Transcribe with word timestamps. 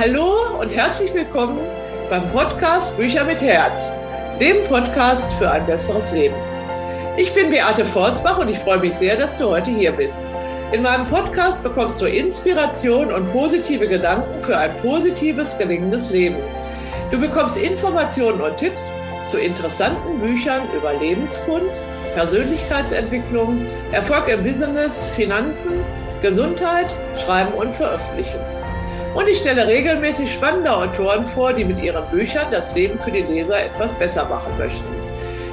hallo 0.00 0.58
und 0.58 0.70
herzlich 0.70 1.12
willkommen 1.12 1.58
beim 2.08 2.26
Podcast 2.32 2.96
Bücher 2.96 3.22
mit 3.22 3.42
Herz, 3.42 3.92
dem 4.40 4.64
Podcast 4.64 5.30
für 5.34 5.50
ein 5.50 5.66
besseres 5.66 6.10
Leben. 6.12 6.36
Ich 7.18 7.34
bin 7.34 7.50
Beate 7.50 7.84
Forsbach 7.84 8.38
und 8.38 8.48
ich 8.48 8.58
freue 8.60 8.78
mich 8.78 8.94
sehr, 8.94 9.18
dass 9.18 9.36
du 9.36 9.50
heute 9.50 9.70
hier 9.70 9.92
bist. 9.92 10.26
In 10.72 10.80
meinem 10.80 11.06
Podcast 11.06 11.62
bekommst 11.62 12.00
du 12.00 12.06
Inspiration 12.06 13.12
und 13.12 13.30
positive 13.30 13.86
Gedanken 13.86 14.40
für 14.40 14.56
ein 14.56 14.74
positives, 14.78 15.58
gelingendes 15.58 16.08
Leben. 16.08 16.38
Du 17.10 17.20
bekommst 17.20 17.58
Informationen 17.58 18.40
und 18.40 18.56
Tipps 18.56 18.94
zu 19.26 19.38
interessanten 19.38 20.18
Büchern 20.18 20.62
über 20.74 20.94
Lebenskunst, 20.94 21.82
Persönlichkeitsentwicklung, 22.14 23.66
Erfolg 23.92 24.28
im 24.28 24.44
Business, 24.44 25.08
Finanzen, 25.08 25.84
Gesundheit, 26.22 26.96
Schreiben 27.22 27.52
und 27.52 27.74
Veröffentlichen. 27.74 28.59
Und 29.14 29.28
ich 29.28 29.38
stelle 29.38 29.66
regelmäßig 29.66 30.32
spannende 30.32 30.72
Autoren 30.72 31.26
vor, 31.26 31.52
die 31.52 31.64
mit 31.64 31.82
ihren 31.82 32.08
Büchern 32.10 32.48
das 32.52 32.74
Leben 32.76 32.96
für 33.00 33.10
die 33.10 33.22
Leser 33.22 33.60
etwas 33.60 33.92
besser 33.98 34.24
machen 34.26 34.56
möchten. 34.56 34.84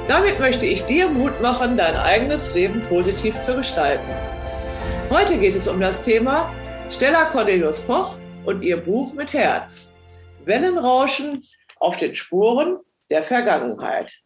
Damit 0.06 0.38
möchte 0.38 0.64
ich 0.64 0.84
dir 0.84 1.08
Mut 1.08 1.40
machen, 1.40 1.76
dein 1.76 1.96
eigenes 1.96 2.54
Leben 2.54 2.80
positiv 2.88 3.38
zu 3.40 3.56
gestalten. 3.56 4.08
Heute 5.10 5.38
geht 5.38 5.56
es 5.56 5.66
um 5.66 5.80
das 5.80 6.02
Thema 6.02 6.54
Stella 6.88 7.24
Cornelius 7.26 7.84
Koch 7.84 8.16
und 8.44 8.62
ihr 8.62 8.76
Buch 8.76 9.12
mit 9.14 9.32
Herz. 9.32 9.92
Wellenrauschen 10.44 11.44
auf 11.80 11.96
den 11.96 12.14
Spuren 12.14 12.78
der 13.10 13.24
Vergangenheit. 13.24 14.20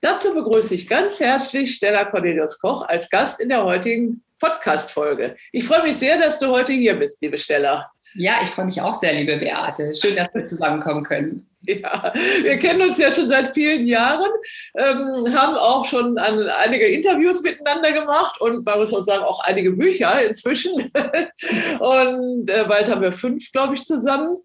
Dazu 0.00 0.32
begrüße 0.34 0.74
ich 0.74 0.88
ganz 0.88 1.18
herzlich 1.18 1.74
Stella 1.74 2.04
Cornelius 2.04 2.60
Koch 2.60 2.86
als 2.86 3.10
Gast 3.10 3.40
in 3.40 3.48
der 3.48 3.64
heutigen 3.64 4.22
Podcast-Folge. 4.38 5.36
Ich 5.50 5.64
freue 5.64 5.82
mich 5.82 5.96
sehr, 5.96 6.16
dass 6.16 6.38
du 6.38 6.46
heute 6.48 6.72
hier 6.72 6.94
bist, 6.94 7.20
liebe 7.20 7.38
Stella. 7.38 7.90
Ja, 8.16 8.40
ich 8.44 8.50
freue 8.50 8.66
mich 8.66 8.80
auch 8.80 8.98
sehr, 8.98 9.12
liebe 9.12 9.36
Beate. 9.36 9.94
Schön, 9.94 10.16
dass 10.16 10.32
wir 10.32 10.48
zusammenkommen 10.48 11.04
können. 11.04 11.46
Ja, 11.68 12.12
wir 12.42 12.58
kennen 12.60 12.80
uns 12.82 12.96
ja 12.96 13.12
schon 13.12 13.28
seit 13.28 13.52
vielen 13.52 13.84
Jahren, 13.88 14.30
ähm, 14.76 15.34
haben 15.36 15.56
auch 15.56 15.84
schon 15.84 16.16
an, 16.16 16.48
einige 16.48 16.86
Interviews 16.86 17.42
miteinander 17.42 17.90
gemacht 17.90 18.40
und 18.40 18.64
man 18.64 18.78
muss 18.78 18.94
auch 18.94 19.00
sagen, 19.00 19.24
auch 19.24 19.42
einige 19.42 19.72
Bücher 19.72 20.24
inzwischen. 20.24 20.74
und 21.80 22.48
äh, 22.48 22.64
bald 22.68 22.88
haben 22.88 23.02
wir 23.02 23.10
fünf, 23.10 23.50
glaube 23.50 23.74
ich, 23.74 23.82
zusammen. 23.82 24.36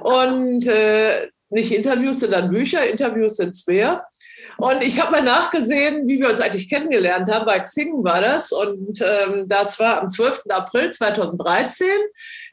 Und 0.00 0.66
äh, 0.66 1.28
nicht 1.48 1.72
Interviews, 1.72 2.20
sondern 2.20 2.50
Bücher. 2.50 2.86
Interviews 2.86 3.36
sind 3.36 3.54
es 3.54 3.66
mehr. 3.66 4.04
Und 4.58 4.82
ich 4.82 5.00
habe 5.00 5.12
mal 5.12 5.22
nachgesehen, 5.22 6.08
wie 6.08 6.18
wir 6.18 6.30
uns 6.30 6.40
eigentlich 6.40 6.68
kennengelernt 6.68 7.30
haben. 7.30 7.44
Bei 7.44 7.60
Xing 7.60 8.02
war 8.02 8.20
das. 8.20 8.52
Und 8.52 9.02
ähm, 9.02 9.46
das 9.48 9.78
war 9.78 10.00
am 10.00 10.08
12. 10.08 10.44
April 10.48 10.90
2013. 10.90 11.86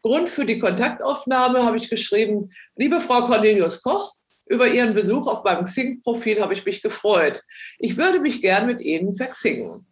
Grund 0.02 0.28
für 0.28 0.46
die 0.46 0.60
Kontaktaufnahme 0.60 1.64
habe 1.66 1.78
ich 1.78 1.90
geschrieben, 1.90 2.50
liebe 2.76 3.00
Frau 3.00 3.26
Cornelius 3.26 3.82
Koch, 3.82 4.16
über 4.48 4.68
Ihren 4.68 4.94
Besuch 4.94 5.28
auf 5.28 5.44
meinem 5.46 5.64
Xing-Profil 5.64 6.42
habe 6.42 6.54
ich 6.54 6.66
mich 6.66 6.82
gefreut. 6.82 7.42
Ich 7.80 7.96
würde 7.96 8.20
mich 8.20 8.42
gern 8.42 8.68
mit 8.68 8.82
Ihnen 8.82 9.16
verxingen. 9.16 9.88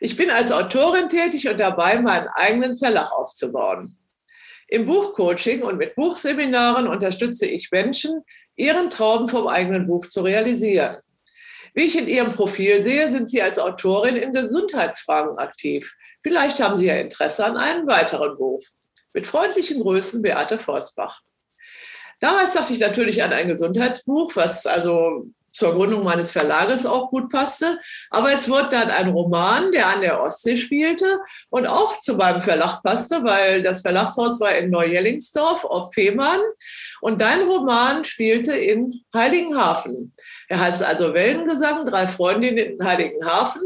Ich 0.00 0.16
bin 0.16 0.30
als 0.30 0.50
Autorin 0.50 1.08
tätig 1.08 1.48
und 1.48 1.60
dabei, 1.60 2.00
meinen 2.00 2.28
eigenen 2.34 2.76
Verlag 2.76 3.12
aufzubauen. 3.12 3.96
Im 4.68 4.86
Buchcoaching 4.86 5.62
und 5.62 5.78
mit 5.78 5.94
Buchseminaren 5.94 6.88
unterstütze 6.88 7.46
ich 7.46 7.70
Menschen, 7.70 8.22
ihren 8.56 8.90
Traum 8.90 9.28
vom 9.28 9.46
eigenen 9.46 9.86
Buch 9.86 10.06
zu 10.06 10.22
realisieren. 10.22 10.96
Wie 11.74 11.82
ich 11.82 11.98
in 11.98 12.06
Ihrem 12.06 12.30
Profil 12.30 12.82
sehe, 12.82 13.10
sind 13.10 13.28
Sie 13.28 13.42
als 13.42 13.58
Autorin 13.58 14.16
in 14.16 14.32
Gesundheitsfragen 14.32 15.38
aktiv. 15.38 15.94
Vielleicht 16.22 16.60
haben 16.60 16.76
Sie 16.76 16.86
ja 16.86 16.94
Interesse 16.94 17.44
an 17.44 17.56
einem 17.56 17.86
weiteren 17.88 18.36
Buch. 18.38 18.62
Mit 19.12 19.26
freundlichen 19.26 19.80
Grüßen, 19.82 20.22
Beate 20.22 20.58
Forsbach. 20.58 21.20
Damals 22.20 22.54
dachte 22.54 22.72
ich 22.72 22.80
natürlich 22.80 23.22
an 23.22 23.32
ein 23.32 23.48
Gesundheitsbuch, 23.48 24.34
was 24.36 24.66
also 24.66 25.26
zur 25.54 25.72
Gründung 25.74 26.04
meines 26.04 26.32
Verlages 26.32 26.84
auch 26.84 27.10
gut 27.10 27.30
passte. 27.30 27.78
Aber 28.10 28.32
es 28.32 28.48
wurde 28.48 28.70
dann 28.70 28.90
ein 28.90 29.08
Roman, 29.08 29.72
der 29.72 29.88
an 29.88 30.02
der 30.02 30.20
Ostsee 30.20 30.56
spielte 30.56 31.20
und 31.48 31.66
auch 31.66 32.00
zu 32.00 32.14
meinem 32.14 32.42
Verlag 32.42 32.82
passte, 32.82 33.24
weil 33.24 33.62
das 33.62 33.80
Verlagshaus 33.80 34.40
war 34.40 34.54
in 34.54 34.70
Neu-Jellingsdorf 34.70 35.64
auf 35.64 35.94
Fehmarn. 35.94 36.40
Und 37.00 37.20
dein 37.20 37.42
Roman 37.42 38.04
spielte 38.04 38.56
in 38.56 39.04
Heiligenhafen. 39.14 40.12
Er 40.48 40.60
heißt 40.60 40.82
also 40.82 41.14
Wellengesang, 41.14 41.86
drei 41.86 42.06
Freundinnen 42.06 42.58
in 42.58 42.84
Heiligenhafen. 42.84 43.62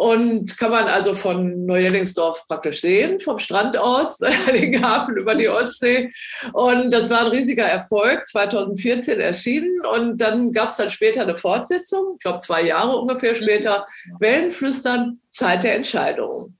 Und 0.00 0.56
kann 0.56 0.70
man 0.70 0.88
also 0.88 1.14
von 1.14 1.66
Neujellingsdorf 1.66 2.46
praktisch 2.48 2.80
sehen, 2.80 3.20
vom 3.20 3.38
Strand 3.38 3.76
aus, 3.76 4.18
Heiligenhafen 4.46 5.18
über 5.18 5.34
die 5.34 5.50
Ostsee. 5.50 6.10
Und 6.54 6.90
das 6.90 7.10
war 7.10 7.20
ein 7.20 7.26
riesiger 7.26 7.64
Erfolg, 7.66 8.26
2014 8.26 9.20
erschienen. 9.20 9.84
Und 9.94 10.18
dann 10.18 10.52
gab 10.52 10.68
es 10.68 10.76
dann 10.76 10.88
später 10.88 11.20
eine 11.20 11.36
Fortsetzung, 11.36 12.14
ich 12.14 12.20
glaube 12.20 12.38
zwei 12.38 12.62
Jahre 12.62 12.96
ungefähr 12.96 13.34
später, 13.34 13.84
Wellenflüstern, 14.20 15.20
Zeit 15.28 15.64
der 15.64 15.74
Entscheidung. 15.74 16.56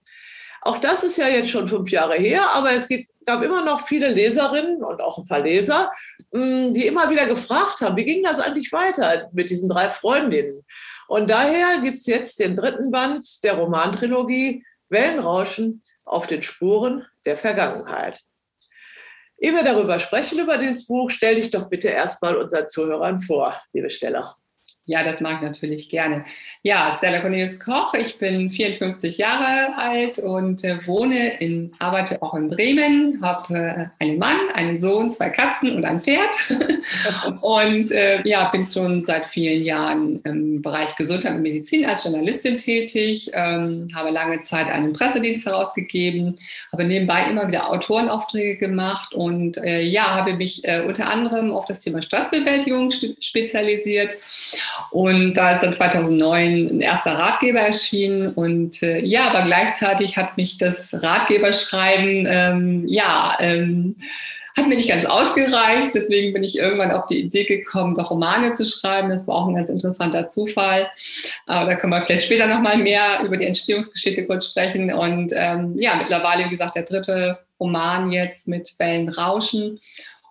Auch 0.61 0.77
das 0.77 1.03
ist 1.03 1.17
ja 1.17 1.27
jetzt 1.27 1.49
schon 1.49 1.67
fünf 1.67 1.91
Jahre 1.91 2.17
her, 2.17 2.43
aber 2.53 2.73
es 2.73 2.89
gibt, 2.89 3.11
gab 3.25 3.43
immer 3.43 3.65
noch 3.65 3.87
viele 3.87 4.11
Leserinnen 4.11 4.85
und 4.85 5.01
auch 5.01 5.17
ein 5.17 5.25
paar 5.25 5.41
Leser, 5.41 5.91
mm, 6.33 6.75
die 6.75 6.87
immer 6.87 7.09
wieder 7.09 7.25
gefragt 7.25 7.81
haben, 7.81 7.97
wie 7.97 8.05
ging 8.05 8.23
das 8.23 8.39
eigentlich 8.39 8.71
weiter 8.71 9.31
mit 9.33 9.49
diesen 9.49 9.71
drei 9.71 9.89
Freundinnen? 9.89 10.63
Und 11.11 11.29
daher 11.29 11.81
gibt 11.81 11.97
es 11.97 12.07
jetzt 12.07 12.39
den 12.39 12.55
dritten 12.55 12.93
Band 12.93 13.43
der 13.43 13.55
Romantrilogie 13.55 14.65
Wellenrauschen 14.91 15.83
auf 16.05 16.29
den 16.29 16.41
Spuren 16.41 17.05
der 17.27 17.37
Vergangenheit. 17.37 18.21
Ehe 19.37 19.53
wir 19.53 19.65
darüber 19.65 19.99
sprechen, 19.99 20.39
über 20.39 20.57
dieses 20.57 20.87
Buch, 20.87 21.11
stell 21.11 21.35
dich 21.35 21.51
doch 21.51 21.69
bitte 21.69 21.89
erstmal 21.89 22.37
unseren 22.37 22.69
Zuhörern 22.69 23.21
vor, 23.23 23.61
liebe 23.73 23.91
Stella. 23.91 24.33
Ja, 24.91 25.05
das 25.05 25.21
mag 25.21 25.37
ich 25.37 25.43
natürlich 25.43 25.89
gerne. 25.89 26.25
Ja, 26.65 26.93
Stella 26.97 27.21
Cornelius 27.21 27.61
Koch, 27.61 27.95
ich 27.95 28.19
bin 28.19 28.51
54 28.51 29.19
Jahre 29.19 29.77
alt 29.77 30.19
und 30.19 30.65
äh, 30.65 30.85
wohne 30.85 31.41
in, 31.41 31.71
arbeite 31.79 32.21
auch 32.23 32.35
in 32.35 32.51
Bremen, 32.51 33.21
habe 33.23 33.91
äh, 34.01 34.05
einen 34.05 34.19
Mann, 34.19 34.37
einen 34.53 34.81
Sohn, 34.81 35.13
zwei 35.13 35.31
Katzen 35.31 35.77
und 35.77 35.85
ein 35.85 36.01
Pferd. 36.01 36.35
und 37.41 37.93
äh, 37.93 38.21
ja, 38.29 38.49
bin 38.49 38.67
schon 38.67 39.05
seit 39.05 39.27
vielen 39.27 39.63
Jahren 39.63 40.23
im 40.25 40.61
Bereich 40.61 40.97
Gesundheit 40.97 41.37
und 41.37 41.43
Medizin 41.43 41.87
als 41.87 42.03
Journalistin 42.03 42.57
tätig, 42.57 43.31
ähm, 43.33 43.87
habe 43.95 44.11
lange 44.11 44.41
Zeit 44.41 44.67
einen 44.67 44.93
Pressedienst 44.93 45.47
herausgegeben, 45.47 46.37
habe 46.73 46.83
nebenbei 46.83 47.31
immer 47.31 47.47
wieder 47.47 47.71
Autorenaufträge 47.71 48.57
gemacht 48.59 49.15
und 49.15 49.57
äh, 49.59 49.83
ja, 49.83 50.17
habe 50.17 50.35
mich 50.35 50.65
äh, 50.65 50.83
unter 50.85 51.09
anderem 51.09 51.53
auf 51.53 51.67
das 51.67 51.79
Thema 51.79 52.03
Stressbewältigung 52.03 52.91
spezialisiert 53.21 54.17
und 54.91 55.35
da 55.35 55.55
ist 55.55 55.63
dann 55.63 55.75
2009 55.75 56.69
ein 56.69 56.81
erster 56.81 57.13
Ratgeber 57.13 57.61
erschienen. 57.61 58.33
Und 58.33 58.83
äh, 58.83 59.01
ja, 59.05 59.29
aber 59.31 59.43
gleichzeitig 59.43 60.17
hat 60.17 60.37
mich 60.37 60.59
das 60.59 60.91
Ratgeberschreiben, 60.93 62.27
ähm, 62.29 62.85
ja, 62.89 63.37
ähm, 63.41 63.97
hat 64.57 64.67
mir 64.67 64.77
nicht 64.77 64.89
ganz 64.89 65.05
ausgereicht. 65.05 65.95
Deswegen 65.95 66.33
bin 66.33 66.43
ich 66.43 66.59
irgendwann 66.59 66.91
auf 66.91 67.07
die 67.07 67.21
Idee 67.21 67.45
gekommen, 67.45 67.95
doch 67.95 68.11
Romane 68.11 68.53
zu 68.53 68.65
schreiben. 68.65 69.11
Das 69.11 69.27
war 69.29 69.37
auch 69.37 69.49
ein 69.49 69.55
ganz 69.55 69.69
interessanter 69.69 70.29
Zufall. 70.29 70.91
Aber 71.47 71.71
da 71.71 71.77
können 71.77 71.93
wir 71.93 72.03
vielleicht 72.03 72.25
später 72.25 72.47
nochmal 72.47 72.77
mehr 72.79 73.23
über 73.25 73.37
die 73.37 73.47
Entstehungsgeschichte 73.47 74.27
kurz 74.27 74.47
sprechen. 74.47 74.93
Und 74.93 75.33
ähm, 75.35 75.77
ja, 75.79 75.97
mittlerweile, 75.97 76.47
wie 76.47 76.51
gesagt, 76.51 76.77
der 76.77 76.85
dritte 76.85 77.39
Roman 77.59 78.11
jetzt 78.11 78.49
mit 78.49 78.75
Wellenrauschen. 78.79 79.79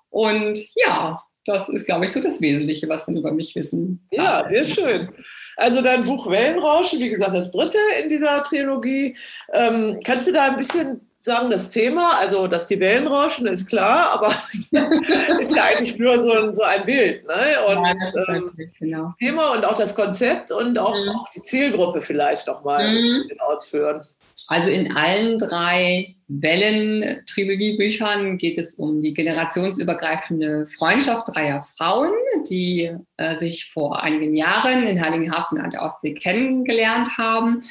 Und 0.10 0.60
ja, 0.76 1.24
das 1.50 1.70
ist, 1.70 1.86
glaube 1.86 2.06
ich, 2.06 2.12
so 2.12 2.22
das 2.22 2.40
Wesentliche, 2.42 2.88
was 2.88 3.08
man 3.08 3.18
über 3.18 3.32
mich 3.32 3.56
wissen 3.56 4.08
kann. 4.16 4.26
Ja, 4.26 4.48
sehr 4.48 4.66
schön. 4.66 5.10
Also 5.58 5.82
dein 5.82 6.04
Buch 6.04 6.30
Wellenrauschen, 6.30 7.00
wie 7.00 7.10
gesagt, 7.10 7.34
das 7.34 7.52
dritte 7.52 7.78
in 8.02 8.08
dieser 8.08 8.42
Trilogie. 8.44 9.18
Ähm, 9.54 10.00
kannst 10.04 10.28
du 10.28 10.32
da 10.32 10.46
ein 10.46 10.58
bisschen 10.58 11.02
sagen, 11.22 11.52
das 11.52 11.70
Thema, 11.70 12.18
also 12.18 12.48
dass 12.48 12.68
die 12.68 12.80
Wellen 12.80 13.08
rauschen, 13.08 13.46
ist 13.46 13.68
klar, 13.68 14.10
aber 14.12 14.28
ist 15.42 15.54
ja 15.54 15.66
eigentlich 15.66 16.00
nur 16.00 16.24
so 16.24 16.32
ein, 16.32 16.56
so 16.56 16.64
ein 16.64 16.86
Bild. 16.86 17.28
Ne? 17.28 17.34
Und 17.68 17.84
ja, 17.84 17.94
ähm, 18.36 18.52
genau. 18.80 19.14
Thema 19.20 19.52
und 19.52 19.66
auch 19.66 19.76
das 19.76 19.94
Konzept 19.96 20.50
und 20.52 20.80
auch, 20.80 20.96
mhm. 20.96 21.10
auch 21.10 21.30
die 21.32 21.42
Zielgruppe 21.42 22.00
vielleicht 22.02 22.48
nochmal 22.48 22.90
mhm. 22.90 23.26
ausführen. 23.40 24.02
Also 24.48 24.72
in 24.72 24.96
allen 24.96 25.38
drei 25.38 26.16
Wellen-Trilogiebüchern 26.30 28.38
geht 28.38 28.58
es 28.58 28.76
um 28.76 29.02
die 29.02 29.14
generationsübergreifende 29.14 30.68
Freundschaft 30.78 31.36
dreier 31.36 31.68
Frauen, 31.78 32.14
die 32.50 32.96
äh, 33.18 33.38
sich 33.40 33.70
vor 33.74 34.02
einigen 34.02 34.34
Jahren 34.36 34.84
in 34.84 35.04
Heiligenhafen 35.04 35.60
an 35.60 35.72
der 35.72 35.82
Ostsee 35.82 36.14
kennengelernt 36.14 37.18
haben 37.18 37.62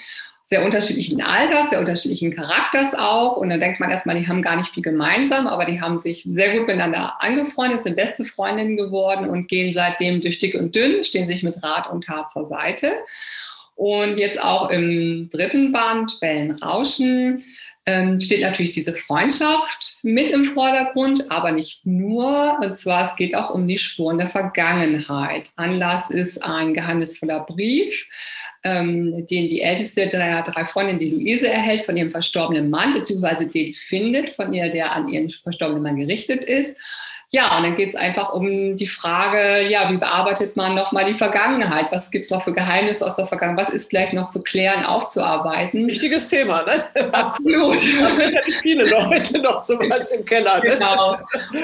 sehr 0.48 0.64
unterschiedlichen 0.64 1.20
Alters, 1.20 1.68
sehr 1.68 1.78
unterschiedlichen 1.78 2.34
Charakters 2.34 2.94
auch. 2.94 3.36
Und 3.36 3.50
dann 3.50 3.60
denkt 3.60 3.80
man 3.80 3.90
erstmal, 3.90 4.18
die 4.18 4.26
haben 4.26 4.40
gar 4.40 4.56
nicht 4.56 4.72
viel 4.72 4.82
gemeinsam, 4.82 5.46
aber 5.46 5.66
die 5.66 5.80
haben 5.80 6.00
sich 6.00 6.26
sehr 6.26 6.56
gut 6.56 6.66
miteinander 6.66 7.20
angefreundet, 7.20 7.82
sind 7.82 7.96
beste 7.96 8.24
Freundinnen 8.24 8.78
geworden 8.78 9.28
und 9.28 9.46
gehen 9.46 9.74
seitdem 9.74 10.22
durch 10.22 10.38
dick 10.38 10.54
und 10.54 10.74
dünn, 10.74 11.04
stehen 11.04 11.28
sich 11.28 11.42
mit 11.42 11.62
Rat 11.62 11.90
und 11.90 12.04
Tat 12.04 12.30
zur 12.30 12.46
Seite. 12.46 12.92
Und 13.74 14.16
jetzt 14.16 14.42
auch 14.42 14.70
im 14.70 15.28
dritten 15.30 15.70
Band, 15.70 16.16
Wellen 16.22 16.52
rauschen, 16.52 17.44
ähm, 17.88 18.20
steht 18.20 18.42
natürlich 18.42 18.72
diese 18.72 18.92
Freundschaft 18.92 19.96
mit 20.02 20.30
im 20.30 20.44
Vordergrund, 20.44 21.30
aber 21.30 21.52
nicht 21.52 21.86
nur. 21.86 22.58
Und 22.62 22.76
zwar, 22.76 23.04
es 23.04 23.16
geht 23.16 23.34
auch 23.34 23.48
um 23.50 23.66
die 23.66 23.78
Spuren 23.78 24.18
der 24.18 24.28
Vergangenheit. 24.28 25.50
Anlass 25.56 26.10
ist 26.10 26.42
ein 26.44 26.74
geheimnisvoller 26.74 27.40
Brief, 27.40 28.06
ähm, 28.68 29.26
den 29.26 29.48
die 29.48 29.62
älteste 29.62 30.06
der 30.08 30.42
drei 30.42 30.64
Freundinnen, 30.64 30.98
die 30.98 31.10
Luise, 31.10 31.48
erhält 31.48 31.84
von 31.84 31.96
ihrem 31.96 32.10
verstorbenen 32.10 32.70
Mann, 32.70 32.94
beziehungsweise 32.94 33.46
den 33.46 33.74
findet 33.74 34.30
von 34.30 34.52
ihr, 34.52 34.70
der 34.70 34.92
an 34.92 35.08
ihren 35.08 35.30
verstorbenen 35.30 35.82
Mann 35.82 35.96
gerichtet 35.96 36.44
ist. 36.44 36.76
Ja, 37.30 37.58
und 37.58 37.62
dann 37.62 37.76
geht 37.76 37.90
es 37.90 37.94
einfach 37.94 38.32
um 38.32 38.74
die 38.74 38.86
Frage, 38.86 39.68
ja, 39.68 39.90
wie 39.90 39.98
bearbeitet 39.98 40.56
man 40.56 40.74
nochmal 40.74 41.04
die 41.04 41.18
Vergangenheit? 41.18 41.88
Was 41.90 42.10
gibt 42.10 42.24
es 42.24 42.30
noch 42.30 42.42
für 42.42 42.54
Geheimnisse 42.54 43.04
aus 43.04 43.16
der 43.16 43.26
Vergangenheit? 43.26 43.66
Was 43.66 43.74
ist 43.74 43.90
vielleicht 43.90 44.14
noch 44.14 44.30
zu 44.30 44.42
klären, 44.42 44.82
aufzuarbeiten? 44.82 45.86
Wichtiges 45.88 46.30
Thema, 46.30 46.62
ne? 46.62 46.82
Absolut. 47.12 47.76
Viele 48.62 48.88
Leute 48.88 49.40
noch 49.40 49.62
sowas 49.62 50.10
im 50.12 50.24
Keller. 50.24 50.62
Ne? 50.62 50.70
Genau. 50.70 51.18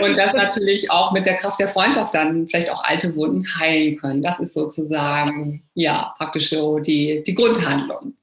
Und 0.05 0.19
das 0.19 0.35
natürlich 0.35 0.91
auch 0.91 1.13
mit 1.13 1.25
der 1.25 1.39
Kraft 1.39 1.59
der 1.59 1.69
Freundschaft 1.69 2.13
dann 2.13 2.47
vielleicht 2.47 2.69
auch 2.69 2.85
alte 2.85 3.17
Wunden 3.17 3.47
heilen 3.59 3.97
können. 3.97 4.23
Das 4.23 4.41
ist 4.41 4.53
sozusagen, 4.53 5.63
ja, 5.73 6.13
praktisch 6.19 6.51
so 6.51 6.79
die, 6.79 6.94
die 7.27 7.35
Grundhandlung. 7.35 8.17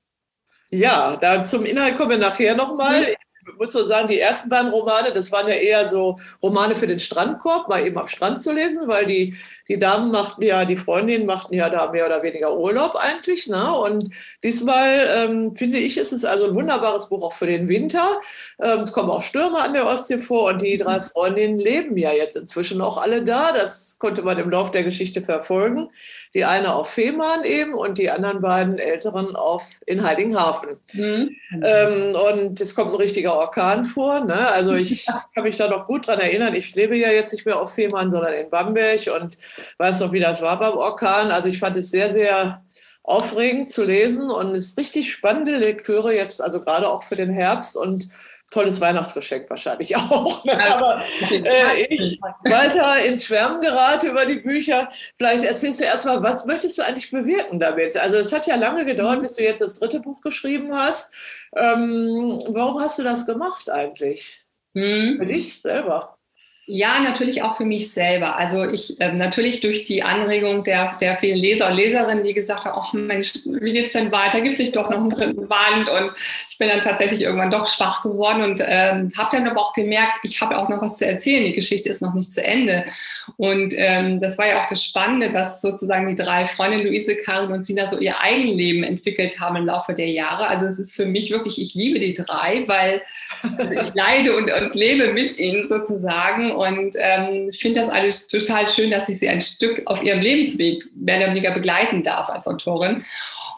Ja, 0.69 1.17
da 1.17 1.43
zum 1.43 1.65
Inhalt 1.65 1.97
kommen 1.97 2.11
wir 2.11 2.17
nachher 2.17 2.55
nochmal. 2.55 3.01
Mhm 3.01 3.15
muss 3.61 3.73
so 3.73 3.85
sagen, 3.85 4.07
die 4.07 4.19
ersten 4.19 4.49
beiden 4.49 4.71
Romane, 4.71 5.11
das 5.13 5.31
waren 5.31 5.47
ja 5.47 5.55
eher 5.55 5.87
so 5.87 6.17
Romane 6.41 6.75
für 6.75 6.87
den 6.87 6.99
Strandkorb, 6.99 7.67
mal 7.67 7.85
eben 7.85 7.97
am 7.97 8.07
Strand 8.07 8.41
zu 8.41 8.51
lesen, 8.51 8.87
weil 8.87 9.05
die, 9.05 9.35
die 9.67 9.77
Damen 9.77 10.11
machten 10.11 10.43
ja, 10.43 10.65
die 10.65 10.77
Freundinnen 10.77 11.25
machten 11.25 11.53
ja 11.53 11.69
da 11.69 11.91
mehr 11.91 12.05
oder 12.05 12.23
weniger 12.23 12.57
Urlaub 12.57 12.95
eigentlich. 12.95 13.47
Ne? 13.47 13.73
Und 13.73 14.09
diesmal 14.43 15.07
ähm, 15.15 15.55
finde 15.55 15.77
ich, 15.77 15.97
ist 15.97 16.11
es 16.11 16.25
also 16.25 16.47
ein 16.47 16.55
wunderbares 16.55 17.09
Buch 17.09 17.23
auch 17.23 17.33
für 17.33 17.47
den 17.47 17.67
Winter. 17.67 18.19
Ähm, 18.59 18.79
es 18.81 18.91
kommen 18.91 19.09
auch 19.09 19.23
Stürme 19.23 19.59
an 19.59 19.73
der 19.73 19.87
Ostsee 19.87 20.19
vor 20.19 20.49
und 20.49 20.61
die 20.61 20.77
drei 20.77 21.01
Freundinnen 21.01 21.57
leben 21.57 21.97
ja 21.97 22.11
jetzt 22.11 22.35
inzwischen 22.35 22.81
auch 22.81 22.97
alle 22.97 23.23
da. 23.23 23.51
Das 23.51 23.97
konnte 23.99 24.23
man 24.23 24.39
im 24.39 24.49
Laufe 24.49 24.71
der 24.71 24.83
Geschichte 24.83 25.21
verfolgen. 25.21 25.89
Die 26.33 26.45
eine 26.45 26.73
auf 26.75 26.89
Fehmarn 26.89 27.43
eben 27.43 27.73
und 27.73 27.97
die 27.97 28.09
anderen 28.09 28.41
beiden 28.41 28.79
Älteren 28.79 29.35
auf, 29.35 29.63
in 29.85 30.03
Heiligenhafen. 30.03 30.79
Mhm. 30.93 31.35
Ähm, 31.63 32.15
und 32.15 32.61
es 32.61 32.73
kommt 32.73 32.91
ein 32.91 32.97
richtiger 32.97 33.35
Orkan 33.35 33.85
vor. 33.85 34.21
Ne? 34.21 34.47
Also 34.49 34.73
ich 34.73 35.05
kann 35.35 35.43
mich 35.43 35.57
da 35.57 35.67
noch 35.67 35.87
gut 35.87 36.07
dran 36.07 36.19
erinnern. 36.19 36.55
Ich 36.55 36.73
lebe 36.75 36.95
ja 36.95 37.11
jetzt 37.11 37.33
nicht 37.33 37.45
mehr 37.45 37.59
auf 37.59 37.73
Fehmarn, 37.73 38.11
sondern 38.11 38.33
in 38.33 38.49
Bamberg 38.49 39.09
und 39.13 39.37
weiß 39.77 39.99
noch, 39.99 40.11
wie 40.11 40.19
das 40.19 40.41
war 40.41 40.57
beim 40.57 40.77
Orkan. 40.77 41.31
Also 41.31 41.49
ich 41.49 41.59
fand 41.59 41.75
es 41.77 41.91
sehr, 41.91 42.13
sehr 42.13 42.63
aufregend 43.03 43.71
zu 43.71 43.83
lesen 43.83 44.29
und 44.29 44.53
es 44.53 44.67
ist 44.67 44.77
richtig 44.77 45.11
spannende 45.11 45.57
Lektüre 45.57 46.13
jetzt, 46.13 46.41
also 46.41 46.59
gerade 46.59 46.87
auch 46.87 47.03
für 47.03 47.15
den 47.15 47.31
Herbst 47.31 47.75
und 47.75 48.07
tolles 48.51 48.79
Weihnachtsgeschenk 48.79 49.49
wahrscheinlich 49.49 49.95
auch. 49.97 50.43
Ne? 50.45 50.75
Aber 50.75 51.01
äh, 51.31 51.85
ich 51.89 52.19
weiter 52.21 53.03
ins 53.03 53.25
Schwärmen 53.25 53.61
gerate 53.61 54.09
über 54.09 54.25
die 54.25 54.39
Bücher. 54.39 54.91
Vielleicht 55.17 55.43
erzählst 55.43 55.79
du 55.79 55.85
erstmal, 55.85 56.21
was 56.21 56.45
möchtest 56.45 56.77
du 56.77 56.83
eigentlich 56.83 57.09
bewirken 57.09 57.59
damit? 57.59 57.97
Also 57.97 58.17
es 58.17 58.31
hat 58.31 58.45
ja 58.45 58.55
lange 58.55 58.85
gedauert, 58.85 59.17
mhm. 59.17 59.23
bis 59.23 59.35
du 59.35 59.43
jetzt 59.43 59.61
das 59.61 59.79
dritte 59.79 59.99
Buch 59.99 60.21
geschrieben 60.21 60.75
hast. 60.75 61.13
Ähm, 61.55 62.43
warum 62.49 62.79
hast 62.79 62.99
du 62.99 63.03
das 63.03 63.25
gemacht 63.25 63.69
eigentlich? 63.69 64.45
Mhm. 64.73 65.17
Für 65.17 65.25
dich 65.25 65.59
selber? 65.61 66.17
Ja, 66.67 66.99
natürlich 67.01 67.41
auch 67.41 67.57
für 67.57 67.65
mich 67.65 67.91
selber. 67.91 68.37
Also 68.37 68.63
ich 68.65 69.01
äh, 69.01 69.11
natürlich 69.13 69.61
durch 69.61 69.83
die 69.83 70.03
Anregung 70.03 70.63
der, 70.63 70.95
der 71.01 71.17
vielen 71.17 71.39
Leser 71.39 71.67
und 71.69 71.75
Leserinnen, 71.75 72.23
die 72.23 72.35
gesagt 72.35 72.65
haben, 72.65 72.79
ach 72.79 72.93
Mensch, 72.93 73.33
wie 73.45 73.73
geht's 73.73 73.93
denn 73.93 74.11
weiter? 74.11 74.41
Gibt 74.41 74.53
es 74.53 74.59
nicht 74.59 74.75
doch 74.75 74.91
noch 74.91 74.99
einen 74.99 75.09
dritten 75.09 75.47
Band? 75.47 75.89
Und 75.89 76.13
ich 76.49 76.59
bin 76.59 76.69
dann 76.69 76.81
tatsächlich 76.81 77.21
irgendwann 77.21 77.49
doch 77.49 77.65
schwach 77.65 78.03
geworden 78.03 78.43
und 78.43 78.61
ähm, 78.63 79.11
habe 79.17 79.35
dann 79.35 79.47
aber 79.47 79.59
auch 79.59 79.73
gemerkt, 79.73 80.19
ich 80.21 80.39
habe 80.39 80.55
auch 80.55 80.69
noch 80.69 80.81
was 80.81 80.97
zu 80.97 81.07
erzählen. 81.07 81.45
Die 81.45 81.55
Geschichte 81.55 81.89
ist 81.89 82.01
noch 82.01 82.13
nicht 82.13 82.31
zu 82.31 82.43
Ende. 82.43 82.85
Und 83.37 83.73
ähm, 83.75 84.19
das 84.19 84.37
war 84.37 84.47
ja 84.47 84.61
auch 84.61 84.67
das 84.67 84.83
Spannende, 84.83 85.31
dass 85.31 85.61
sozusagen 85.61 86.07
die 86.07 86.21
drei 86.21 86.45
Freundinnen 86.45 86.85
Luise, 86.85 87.15
Karin 87.15 87.51
und 87.51 87.65
Sina 87.65 87.87
so 87.87 87.97
ihr 87.97 88.19
Eigenleben 88.21 88.83
entwickelt 88.83 89.39
haben 89.39 89.55
im 89.55 89.65
Laufe 89.65 89.95
der 89.95 90.09
Jahre. 90.09 90.47
Also 90.47 90.67
es 90.67 90.77
ist 90.77 90.95
für 90.95 91.07
mich 91.07 91.31
wirklich, 91.31 91.59
ich 91.59 91.73
liebe 91.73 91.99
die 91.99 92.13
drei, 92.13 92.65
weil 92.67 93.01
ich 93.43 93.93
leide 93.95 94.35
und, 94.37 94.51
und 94.51 94.75
lebe 94.75 95.11
mit 95.13 95.39
ihnen 95.39 95.67
sozusagen 95.67 96.50
und 96.55 96.95
ähm, 96.99 97.51
finde 97.53 97.79
das 97.81 97.89
alles 97.89 98.27
total 98.27 98.67
schön, 98.67 98.91
dass 98.91 99.09
ich 99.09 99.19
sie 99.19 99.29
ein 99.29 99.41
Stück 99.41 99.81
auf 99.85 100.01
ihrem 100.03 100.21
Lebensweg 100.21 100.83
mehr 100.95 101.17
oder 101.17 101.29
weniger 101.29 101.51
begleiten 101.51 102.03
darf 102.03 102.29
als 102.29 102.47
Autorin. 102.47 103.03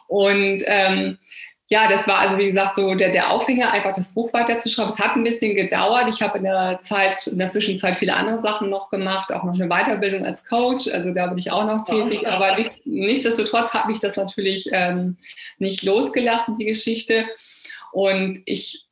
Und 0.07 0.63
ähm, 0.67 1.17
ja, 1.73 1.89
das 1.89 2.07
war 2.07 2.19
also 2.19 2.37
wie 2.37 2.45
gesagt 2.45 2.75
so 2.75 2.93
der, 2.93 3.11
der 3.11 3.31
Aufhänger, 3.31 3.71
einfach 3.71 3.93
das 3.93 4.13
Buch 4.13 4.31
weiterzuschreiben. 4.33 4.91
Es 4.91 4.99
hat 4.99 5.15
ein 5.15 5.23
bisschen 5.23 5.55
gedauert. 5.55 6.07
Ich 6.07 6.21
habe 6.21 6.37
in 6.37 6.43
der 6.43 6.79
Zeit, 6.83 7.25
in 7.25 7.39
der 7.39 7.49
Zwischenzeit 7.49 7.97
viele 7.97 8.15
andere 8.15 8.41
Sachen 8.41 8.69
noch 8.69 8.89
gemacht, 8.89 9.33
auch 9.33 9.43
noch 9.43 9.55
eine 9.55 9.69
Weiterbildung 9.69 10.23
als 10.25 10.45
Coach. 10.45 10.87
Also 10.89 11.13
da 11.13 11.27
bin 11.27 11.39
ich 11.39 11.51
auch 11.51 11.65
noch 11.65 11.83
tätig. 11.83 12.27
Aber 12.27 12.57
nicht, 12.57 12.85
nichtsdestotrotz 12.85 13.73
hat 13.73 13.87
mich 13.87 13.99
das 13.99 14.15
natürlich 14.17 14.69
ähm, 14.71 15.17
nicht 15.57 15.83
losgelassen, 15.83 16.57
die 16.57 16.65
Geschichte. 16.65 17.25
Und 17.91 18.39
ich 18.45 18.85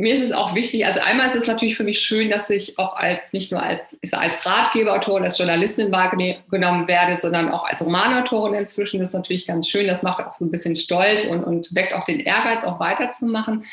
mir 0.00 0.14
ist 0.14 0.22
es 0.22 0.32
auch 0.32 0.54
wichtig, 0.54 0.86
also 0.86 1.00
einmal 1.00 1.26
ist 1.26 1.36
es 1.36 1.46
natürlich 1.46 1.76
für 1.76 1.84
mich 1.84 2.00
schön, 2.00 2.30
dass 2.30 2.48
ich 2.48 2.78
auch 2.78 2.96
als, 2.96 3.32
nicht 3.32 3.52
nur 3.52 3.62
als, 3.62 3.96
als 4.12 4.46
Ratgeberautorin, 4.46 5.24
als 5.24 5.38
Journalistin 5.38 5.92
wahrgenommen 5.92 6.88
werde, 6.88 7.16
sondern 7.16 7.50
auch 7.50 7.64
als 7.64 7.80
Romanautorin 7.80 8.54
inzwischen. 8.54 8.98
Das 8.98 9.08
ist 9.08 9.14
natürlich 9.14 9.46
ganz 9.46 9.68
schön. 9.68 9.86
Das 9.86 10.02
macht 10.02 10.24
auch 10.24 10.34
so 10.34 10.44
ein 10.44 10.50
bisschen 10.50 10.74
stolz 10.76 11.24
und, 11.26 11.44
und 11.44 11.74
weckt 11.74 11.92
auch 11.92 12.04
den 12.04 12.20
Ehrgeiz, 12.20 12.64
auch 12.64 12.80
weiterzumachen. 12.80 13.64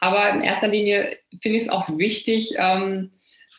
Aber 0.00 0.30
in 0.30 0.42
erster 0.42 0.68
Linie 0.68 1.16
finde 1.40 1.56
ich 1.56 1.64
es 1.64 1.68
auch 1.68 1.88
wichtig, 1.98 2.54
ähm, 2.58 3.10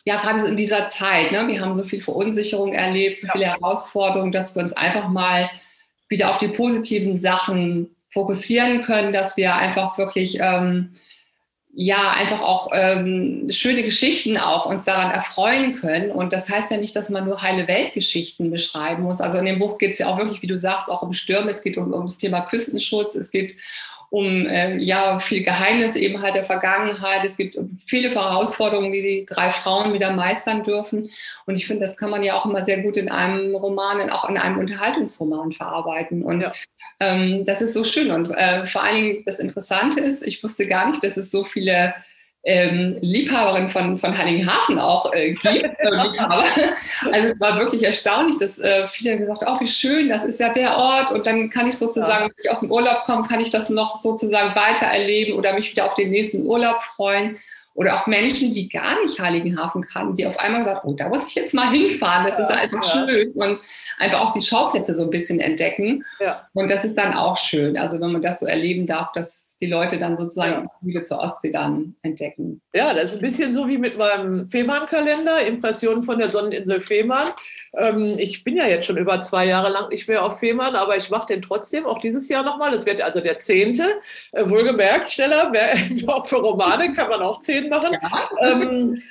ja, 0.06 0.20
gerade 0.20 0.38
so 0.38 0.46
in 0.46 0.56
dieser 0.56 0.88
Zeit, 0.88 1.32
ne? 1.32 1.46
wir 1.48 1.60
haben 1.60 1.74
so 1.74 1.84
viel 1.84 2.00
Verunsicherung 2.00 2.72
erlebt, 2.72 3.20
so 3.20 3.28
viele 3.32 3.46
Herausforderungen, 3.46 4.32
dass 4.32 4.54
wir 4.54 4.62
uns 4.62 4.74
einfach 4.74 5.08
mal 5.08 5.50
wieder 6.08 6.30
auf 6.30 6.38
die 6.38 6.48
positiven 6.48 7.18
Sachen 7.18 7.96
fokussieren 8.12 8.84
können, 8.84 9.12
dass 9.12 9.36
wir 9.36 9.54
einfach 9.56 9.98
wirklich 9.98 10.38
ähm, 10.40 10.94
ja 11.76 12.12
einfach 12.12 12.40
auch 12.40 12.70
ähm, 12.72 13.48
schöne 13.50 13.82
Geschichten 13.82 14.38
auch 14.38 14.66
uns 14.66 14.84
daran 14.84 15.10
erfreuen 15.10 15.80
können. 15.80 16.12
Und 16.12 16.32
das 16.32 16.48
heißt 16.48 16.70
ja 16.70 16.76
nicht, 16.76 16.94
dass 16.94 17.10
man 17.10 17.24
nur 17.24 17.42
heile 17.42 17.66
Weltgeschichten 17.66 18.50
beschreiben 18.50 19.02
muss. 19.02 19.20
Also 19.20 19.38
in 19.38 19.44
dem 19.44 19.58
Buch 19.58 19.78
geht 19.78 19.92
es 19.92 19.98
ja 19.98 20.06
auch 20.06 20.18
wirklich, 20.18 20.40
wie 20.40 20.46
du 20.46 20.56
sagst, 20.56 20.88
auch 20.88 21.02
um 21.02 21.12
Stürme. 21.12 21.50
Es 21.50 21.62
geht 21.62 21.76
um, 21.76 21.92
um 21.92 22.06
das 22.06 22.16
Thema 22.16 22.42
Küstenschutz. 22.42 23.16
Es 23.16 23.32
geht 23.32 23.56
um 24.14 24.46
äh, 24.46 24.76
ja 24.76 25.18
viel 25.18 25.42
Geheimnis 25.42 25.96
eben 25.96 26.22
halt 26.22 26.36
der 26.36 26.44
Vergangenheit. 26.44 27.24
Es 27.24 27.36
gibt 27.36 27.58
viele 27.84 28.10
Herausforderungen, 28.10 28.92
die 28.92 29.02
die 29.02 29.26
drei 29.28 29.50
Frauen 29.50 29.92
wieder 29.92 30.12
meistern 30.12 30.62
dürfen. 30.62 31.10
Und 31.46 31.56
ich 31.56 31.66
finde, 31.66 31.84
das 31.84 31.96
kann 31.96 32.10
man 32.10 32.22
ja 32.22 32.34
auch 32.34 32.46
immer 32.46 32.62
sehr 32.62 32.80
gut 32.82 32.96
in 32.96 33.10
einem 33.10 33.56
Roman, 33.56 34.08
auch 34.10 34.28
in 34.28 34.38
einem 34.38 34.58
Unterhaltungsroman 34.58 35.50
verarbeiten. 35.50 36.22
Und 36.22 36.42
ja. 36.42 36.52
ähm, 37.00 37.44
das 37.44 37.60
ist 37.60 37.74
so 37.74 37.82
schön. 37.82 38.12
Und 38.12 38.30
äh, 38.30 38.64
vor 38.66 38.84
allen 38.84 39.02
Dingen 39.02 39.22
das 39.26 39.40
Interessante 39.40 39.98
ist, 39.98 40.24
ich 40.24 40.44
wusste 40.44 40.68
gar 40.68 40.88
nicht, 40.88 41.02
dass 41.02 41.16
es 41.16 41.32
so 41.32 41.42
viele 41.42 41.92
ähm, 42.44 42.96
Liebhaberin 43.00 43.68
von, 43.68 43.98
von 43.98 44.16
Heiligenhafen 44.16 44.78
auch 44.78 45.12
äh, 45.12 45.32
gibt. 45.32 45.64
Äh, 45.64 45.90
also 47.12 47.28
es 47.28 47.40
war 47.40 47.58
wirklich 47.58 47.82
erstaunlich, 47.82 48.36
dass 48.36 48.58
äh, 48.58 48.86
viele 48.88 49.18
gesagt 49.18 49.42
haben, 49.42 49.56
oh, 49.56 49.60
wie 49.60 49.66
schön, 49.66 50.08
das 50.08 50.24
ist 50.24 50.40
ja 50.40 50.50
der 50.50 50.76
Ort 50.76 51.10
und 51.10 51.26
dann 51.26 51.48
kann 51.48 51.66
ich 51.66 51.78
sozusagen, 51.78 52.24
ja. 52.24 52.28
wenn 52.28 52.44
ich 52.44 52.50
aus 52.50 52.60
dem 52.60 52.70
Urlaub 52.70 53.04
komme, 53.06 53.26
kann 53.26 53.40
ich 53.40 53.50
das 53.50 53.70
noch 53.70 54.02
sozusagen 54.02 54.54
weiter 54.54 54.86
erleben 54.86 55.38
oder 55.38 55.54
mich 55.54 55.70
wieder 55.70 55.86
auf 55.86 55.94
den 55.94 56.10
nächsten 56.10 56.46
Urlaub 56.46 56.82
freuen. 56.82 57.38
Oder 57.74 57.94
auch 57.94 58.06
Menschen, 58.06 58.52
die 58.52 58.68
gar 58.68 59.02
nicht 59.02 59.18
Heiligenhafen 59.18 59.82
kannten, 59.82 60.14
die 60.14 60.26
auf 60.26 60.38
einmal 60.38 60.64
sagen, 60.64 60.80
oh, 60.84 60.92
da 60.92 61.08
muss 61.08 61.26
ich 61.26 61.34
jetzt 61.34 61.54
mal 61.54 61.70
hinfahren, 61.70 62.24
das 62.24 62.38
ja, 62.38 62.44
ist 62.44 62.50
einfach 62.50 62.94
ja. 62.94 63.06
schön. 63.06 63.32
Und 63.32 63.60
einfach 63.98 64.20
auch 64.20 64.30
die 64.30 64.42
Schauplätze 64.42 64.94
so 64.94 65.02
ein 65.02 65.10
bisschen 65.10 65.40
entdecken. 65.40 66.04
Ja. 66.20 66.48
Und 66.52 66.70
das 66.70 66.84
ist 66.84 66.96
dann 66.96 67.14
auch 67.14 67.36
schön. 67.36 67.76
Also 67.76 68.00
wenn 68.00 68.12
man 68.12 68.22
das 68.22 68.38
so 68.40 68.46
erleben 68.46 68.86
darf, 68.86 69.10
dass 69.12 69.56
die 69.60 69.66
Leute 69.66 69.98
dann 69.98 70.16
sozusagen 70.16 70.68
die 70.80 70.86
Liebe 70.86 71.02
zur 71.02 71.18
Ostsee 71.18 71.50
dann 71.50 71.96
entdecken. 72.02 72.60
Ja, 72.74 72.94
das 72.94 73.10
ist 73.10 73.16
ein 73.16 73.22
bisschen 73.22 73.52
so 73.52 73.68
wie 73.68 73.78
mit 73.78 73.98
meinem 73.98 74.48
Fehmarn-Kalender, 74.48 75.44
Impressionen 75.44 76.04
von 76.04 76.18
der 76.18 76.30
Sonneninsel 76.30 76.80
Fehmarn. 76.80 77.28
Ähm, 77.76 78.16
ich 78.18 78.44
bin 78.44 78.56
ja 78.56 78.66
jetzt 78.66 78.86
schon 78.86 78.96
über 78.96 79.20
zwei 79.22 79.46
Jahre 79.46 79.70
lang 79.70 79.88
nicht 79.88 80.08
mehr 80.08 80.24
auf 80.24 80.38
Fehmarn, 80.38 80.76
aber 80.76 80.96
ich 80.96 81.10
mache 81.10 81.26
den 81.26 81.42
trotzdem 81.42 81.86
auch 81.86 81.98
dieses 81.98 82.28
Jahr 82.28 82.42
nochmal. 82.42 82.70
Das 82.70 82.86
wird 82.86 83.00
also 83.00 83.20
der 83.20 83.38
zehnte. 83.38 83.84
Äh, 84.32 84.48
wohlgemerkt, 84.48 85.10
schneller, 85.10 85.52
auch 86.06 86.26
für 86.26 86.36
Romane 86.36 86.92
kann 86.92 87.10
man 87.10 87.22
auch 87.22 87.40
zehn 87.40 87.68
machen. 87.68 87.96
Ja. 88.00 88.28
Ähm, 88.40 89.02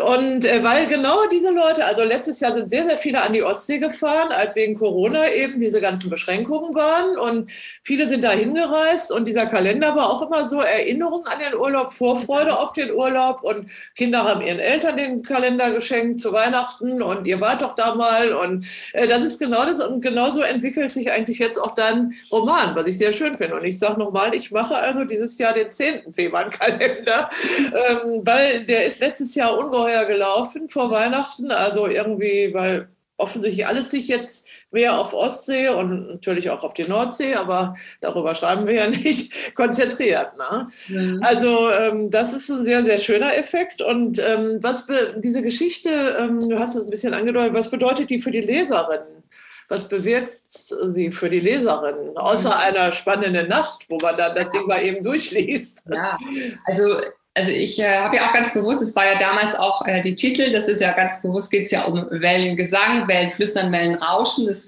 Und 0.00 0.44
äh, 0.44 0.62
weil 0.62 0.86
genau 0.86 1.26
diese 1.30 1.50
Leute, 1.50 1.84
also 1.84 2.02
letztes 2.02 2.40
Jahr 2.40 2.56
sind 2.56 2.70
sehr, 2.70 2.86
sehr 2.86 2.98
viele 2.98 3.22
an 3.22 3.32
die 3.32 3.42
Ostsee 3.42 3.78
gefahren, 3.78 4.32
als 4.32 4.56
wegen 4.56 4.74
Corona 4.74 5.30
eben 5.30 5.58
diese 5.58 5.80
ganzen 5.80 6.10
Beschränkungen 6.10 6.74
waren. 6.74 7.18
Und 7.18 7.50
viele 7.82 8.08
sind 8.08 8.24
da 8.24 8.30
hingereist. 8.30 9.12
Und 9.12 9.26
dieser 9.28 9.46
Kalender 9.46 9.94
war 9.94 10.10
auch 10.10 10.22
immer 10.22 10.46
so 10.46 10.60
Erinnerung 10.60 11.26
an 11.26 11.38
den 11.38 11.54
Urlaub, 11.54 11.92
Vorfreude 11.92 12.58
auf 12.58 12.72
den 12.72 12.92
Urlaub. 12.92 13.42
Und 13.42 13.70
Kinder 13.94 14.24
haben 14.24 14.40
ihren 14.40 14.58
Eltern 14.58 14.96
den 14.96 15.22
Kalender 15.22 15.70
geschenkt 15.70 16.20
zu 16.20 16.32
Weihnachten. 16.32 17.02
Und 17.02 17.26
ihr 17.26 17.40
wart 17.40 17.62
doch 17.62 17.74
da 17.74 17.94
mal. 17.94 18.32
Und 18.32 18.66
äh, 18.92 19.06
das 19.06 19.22
ist 19.22 19.38
genau 19.38 19.64
das. 19.64 19.80
Und 19.80 20.00
genauso 20.00 20.42
entwickelt 20.42 20.92
sich 20.92 21.10
eigentlich 21.12 21.38
jetzt 21.38 21.58
auch 21.58 21.74
dein 21.74 22.14
Roman, 22.32 22.74
was 22.74 22.86
ich 22.86 22.98
sehr 22.98 23.12
schön 23.12 23.34
finde. 23.34 23.54
Und 23.54 23.64
ich 23.64 23.78
sage 23.78 23.98
nochmal, 23.98 24.34
ich 24.34 24.50
mache 24.50 24.76
also 24.76 25.04
dieses 25.04 25.38
Jahr 25.38 25.52
den 25.52 25.70
10. 25.70 26.12
Februar-Kalender, 26.12 27.30
ähm, 27.58 28.20
weil 28.24 28.64
der 28.64 28.86
ist 28.86 29.00
letztes 29.00 29.34
Jahr 29.34 29.56
ungeheuer 29.56 29.83
ungeheuer 29.84 30.04
gelaufen 30.06 30.68
vor 30.68 30.90
Weihnachten. 30.90 31.50
Also 31.50 31.86
irgendwie, 31.86 32.52
weil 32.52 32.88
offensichtlich 33.16 33.66
alles 33.66 33.92
sich 33.92 34.08
jetzt 34.08 34.46
mehr 34.72 34.98
auf 34.98 35.14
Ostsee 35.14 35.68
und 35.68 36.08
natürlich 36.08 36.50
auch 36.50 36.64
auf 36.64 36.74
die 36.74 36.82
Nordsee, 36.82 37.34
aber 37.34 37.76
darüber 38.00 38.34
schreiben 38.34 38.66
wir 38.66 38.74
ja 38.74 38.86
nicht, 38.90 39.54
konzentriert. 39.54 40.32
Ne? 40.36 40.68
Mhm. 40.88 41.22
Also 41.22 41.70
ähm, 41.70 42.10
das 42.10 42.32
ist 42.32 42.50
ein 42.50 42.64
sehr, 42.64 42.84
sehr 42.84 42.98
schöner 42.98 43.36
Effekt. 43.36 43.82
Und 43.82 44.18
ähm, 44.18 44.58
was 44.62 44.86
diese 45.16 45.42
Geschichte, 45.42 46.16
ähm, 46.18 46.40
du 46.48 46.58
hast 46.58 46.74
es 46.74 46.84
ein 46.84 46.90
bisschen 46.90 47.14
angedeutet, 47.14 47.54
was 47.54 47.70
bedeutet 47.70 48.10
die 48.10 48.18
für 48.18 48.32
die 48.32 48.40
Leserinnen? 48.40 49.22
Was 49.68 49.88
bewirkt 49.88 50.40
sie 50.44 51.10
für 51.10 51.30
die 51.30 51.40
Leserinnen? 51.40 52.18
Außer 52.18 52.50
mhm. 52.50 52.62
einer 52.62 52.92
spannenden 52.92 53.48
Nacht, 53.48 53.86
wo 53.88 53.96
man 54.02 54.16
dann 54.16 54.34
das 54.34 54.50
Ding 54.50 54.66
mal 54.66 54.82
eben 54.82 55.02
durchliest. 55.02 55.84
Ja, 55.90 56.18
also 56.66 56.96
also 57.36 57.50
ich 57.50 57.80
äh, 57.80 57.98
habe 57.98 58.16
ja 58.16 58.28
auch 58.28 58.32
ganz 58.32 58.54
bewusst, 58.54 58.80
es 58.80 58.94
war 58.94 59.06
ja 59.06 59.18
damals 59.18 59.56
auch 59.56 59.84
äh, 59.86 60.00
die 60.02 60.14
Titel, 60.14 60.52
das 60.52 60.68
ist 60.68 60.80
ja 60.80 60.92
ganz 60.92 61.20
bewusst, 61.20 61.50
geht 61.50 61.64
es 61.64 61.72
ja 61.72 61.84
um 61.84 62.06
Wellengesang, 62.10 63.08
Wellenflüstern, 63.08 63.72
Wellenrauschen. 63.72 64.46
Das, 64.46 64.64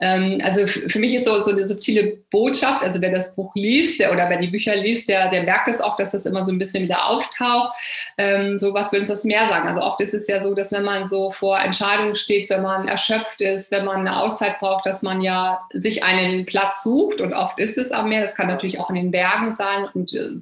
ähm, 0.00 0.36
also 0.42 0.66
für 0.66 0.98
mich 0.98 1.14
ist 1.14 1.24
so, 1.24 1.42
so 1.42 1.52
eine 1.52 1.66
subtile 1.66 2.18
Botschaft, 2.30 2.82
also 2.82 3.00
wer 3.00 3.10
das 3.10 3.34
Buch 3.34 3.50
liest 3.54 4.00
der, 4.00 4.12
oder 4.12 4.28
wer 4.28 4.36
die 4.36 4.48
Bücher 4.48 4.76
liest, 4.76 5.08
der, 5.08 5.30
der 5.30 5.44
merkt 5.44 5.68
es 5.68 5.80
auch, 5.80 5.96
dass 5.96 6.10
das 6.10 6.26
immer 6.26 6.44
so 6.44 6.52
ein 6.52 6.58
bisschen 6.58 6.84
wieder 6.84 7.08
auftaucht. 7.08 7.72
Ähm, 8.18 8.58
so 8.58 8.74
was 8.74 8.92
will 8.92 9.00
uns 9.00 9.08
das 9.08 9.24
mehr 9.24 9.48
sagen? 9.48 9.66
Also 9.66 9.80
oft 9.80 10.00
ist 10.02 10.12
es 10.12 10.28
ja 10.28 10.42
so, 10.42 10.54
dass 10.54 10.72
wenn 10.72 10.84
man 10.84 11.06
so 11.06 11.30
vor 11.30 11.58
Entscheidungen 11.58 12.16
steht, 12.16 12.50
wenn 12.50 12.60
man 12.60 12.86
erschöpft 12.86 13.40
ist, 13.40 13.70
wenn 13.70 13.86
man 13.86 14.00
eine 14.00 14.20
Auszeit 14.20 14.58
braucht, 14.58 14.84
dass 14.84 15.00
man 15.00 15.22
ja 15.22 15.62
sich 15.72 16.04
einen 16.04 16.44
Platz 16.44 16.82
sucht 16.82 17.22
und 17.22 17.32
oft 17.32 17.58
ist 17.58 17.78
es 17.78 17.92
am 17.92 18.10
Meer, 18.10 18.20
das 18.20 18.34
kann 18.34 18.48
natürlich 18.48 18.78
auch 18.78 18.90
in 18.90 18.96
den 18.96 19.10
Bergen 19.10 19.56
sein 19.56 19.88
und 19.94 20.12
äh, 20.12 20.32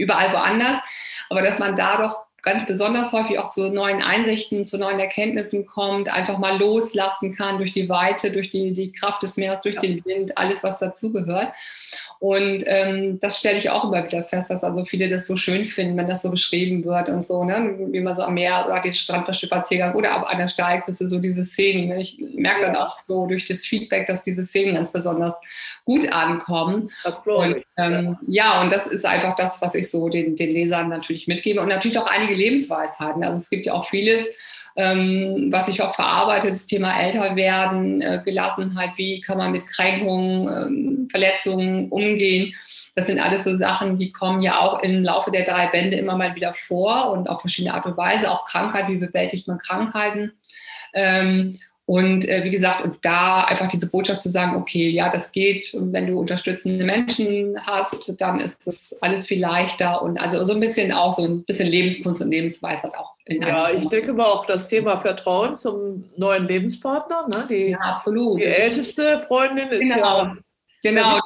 überall 0.00 0.32
woanders 0.32 0.78
aber 1.30 1.42
dass 1.42 1.58
man 1.58 1.76
da 1.76 1.96
doch 2.02 2.16
ganz 2.42 2.66
besonders 2.66 3.12
häufig 3.12 3.38
auch 3.38 3.50
zu 3.50 3.70
neuen 3.70 4.02
Einsichten, 4.02 4.66
zu 4.66 4.78
neuen 4.78 4.98
Erkenntnissen 4.98 5.66
kommt, 5.66 6.08
einfach 6.08 6.38
mal 6.38 6.58
loslassen 6.58 7.34
kann 7.34 7.58
durch 7.58 7.72
die 7.72 7.88
Weite, 7.88 8.32
durch 8.32 8.50
die, 8.50 8.72
die 8.72 8.92
Kraft 8.92 9.22
des 9.22 9.36
Meeres, 9.36 9.60
durch 9.60 9.76
ja. 9.76 9.82
den 9.82 10.04
Wind, 10.04 10.36
alles, 10.36 10.64
was 10.64 10.78
dazugehört. 10.78 11.52
Und 12.20 12.64
ähm, 12.66 13.18
das 13.18 13.38
stelle 13.38 13.56
ich 13.56 13.70
auch 13.70 13.84
immer 13.84 14.04
wieder 14.04 14.22
fest, 14.22 14.50
dass 14.50 14.62
also 14.62 14.84
viele 14.84 15.08
das 15.08 15.26
so 15.26 15.36
schön 15.36 15.64
finden, 15.64 15.96
wenn 15.96 16.06
das 16.06 16.20
so 16.20 16.30
beschrieben 16.30 16.84
wird 16.84 17.08
und 17.08 17.24
so, 17.26 17.44
ne? 17.44 17.76
wie 17.92 18.00
man 18.00 18.14
so 18.14 18.24
am 18.24 18.34
Meer 18.34 18.66
oder 18.66 18.78
den 18.80 18.92
Strandspaziergang 18.92 19.94
oder 19.94 20.28
an 20.28 20.36
der 20.36 20.48
Steilküste 20.48 21.08
so 21.08 21.18
diese 21.18 21.46
Szenen. 21.46 21.88
Ne? 21.88 22.02
Ich 22.02 22.22
merke 22.34 22.60
dann 22.60 22.76
auch 22.76 22.98
so 23.08 23.24
durch 23.24 23.46
das 23.46 23.64
Feedback, 23.64 24.04
dass 24.04 24.22
diese 24.22 24.44
Szenen 24.44 24.74
ganz 24.74 24.92
besonders 24.92 25.34
gut 25.86 26.12
ankommen. 26.12 26.90
Das 27.04 27.20
und, 27.24 27.64
ähm, 27.78 28.18
ja. 28.26 28.44
ja, 28.56 28.60
und 28.60 28.70
das 28.70 28.86
ist 28.86 29.06
einfach 29.06 29.34
das, 29.36 29.62
was 29.62 29.74
ich 29.74 29.90
so 29.90 30.10
den, 30.10 30.36
den 30.36 30.50
Lesern 30.50 30.90
natürlich 30.90 31.26
mitgebe 31.26 31.62
und 31.62 31.68
natürlich 31.68 31.98
auch 31.98 32.10
einige 32.10 32.34
Lebensweisheiten. 32.34 33.24
Also 33.24 33.40
es 33.40 33.48
gibt 33.48 33.64
ja 33.64 33.72
auch 33.72 33.88
vieles, 33.88 34.26
was 34.76 35.68
ich 35.68 35.82
auch 35.82 35.94
verarbeite, 35.94 36.48
das 36.48 36.66
Thema 36.66 36.98
Älterwerden, 36.98 38.00
äh, 38.00 38.22
Gelassenheit, 38.24 38.90
wie 38.96 39.20
kann 39.20 39.38
man 39.38 39.52
mit 39.52 39.66
Kränkungen, 39.66 40.48
ähm, 40.48 41.08
Verletzungen 41.10 41.88
umgehen. 41.88 42.54
Das 42.94 43.06
sind 43.06 43.20
alles 43.20 43.44
so 43.44 43.54
Sachen, 43.54 43.96
die 43.96 44.12
kommen 44.12 44.42
ja 44.42 44.60
auch 44.60 44.82
im 44.82 45.02
Laufe 45.02 45.30
der 45.30 45.44
drei 45.44 45.66
Bände 45.68 45.96
immer 45.96 46.16
mal 46.16 46.34
wieder 46.34 46.54
vor 46.54 47.12
und 47.12 47.28
auf 47.28 47.40
verschiedene 47.40 47.74
Art 47.74 47.86
und 47.86 47.96
Weise. 47.96 48.30
Auch 48.30 48.46
Krankheit, 48.46 48.88
wie 48.88 48.96
bewältigt 48.96 49.48
man 49.48 49.58
Krankheiten. 49.58 50.32
Ähm, 50.92 51.58
und 51.90 52.28
äh, 52.28 52.44
wie 52.44 52.50
gesagt, 52.50 52.84
und 52.84 52.98
da 53.02 53.42
einfach 53.42 53.66
diese 53.66 53.90
Botschaft 53.90 54.20
zu 54.20 54.28
sagen, 54.28 54.54
okay, 54.54 54.90
ja, 54.90 55.10
das 55.10 55.32
geht. 55.32 55.74
Und 55.74 55.92
wenn 55.92 56.06
du 56.06 56.20
unterstützende 56.20 56.84
Menschen 56.84 57.58
hast, 57.66 58.14
dann 58.20 58.38
ist 58.38 58.64
das 58.64 58.94
alles 59.00 59.26
viel 59.26 59.40
leichter. 59.40 60.00
Und 60.00 60.16
also 60.16 60.44
so 60.44 60.52
ein 60.52 60.60
bisschen 60.60 60.92
auch 60.92 61.12
so 61.12 61.24
ein 61.24 61.42
bisschen 61.42 61.66
Lebenskunst 61.66 62.22
und 62.22 62.30
Lebensweisheit 62.30 62.94
auch. 62.96 63.16
In 63.24 63.42
ja, 63.42 63.70
ich 63.70 63.88
denke 63.88 64.12
mal 64.12 64.26
auch 64.26 64.46
das 64.46 64.68
Thema 64.68 65.00
Vertrauen 65.00 65.56
zum 65.56 66.04
neuen 66.16 66.46
Lebenspartner. 66.46 67.26
Ne? 67.26 67.46
Die, 67.50 67.70
ja, 67.70 67.78
absolut. 67.78 68.38
Die 68.38 68.44
älteste 68.44 69.22
Freundin 69.26 69.70
ist 69.70 69.92
genau. 69.92 70.18
ja 70.18 70.36
Genau. 70.82 71.20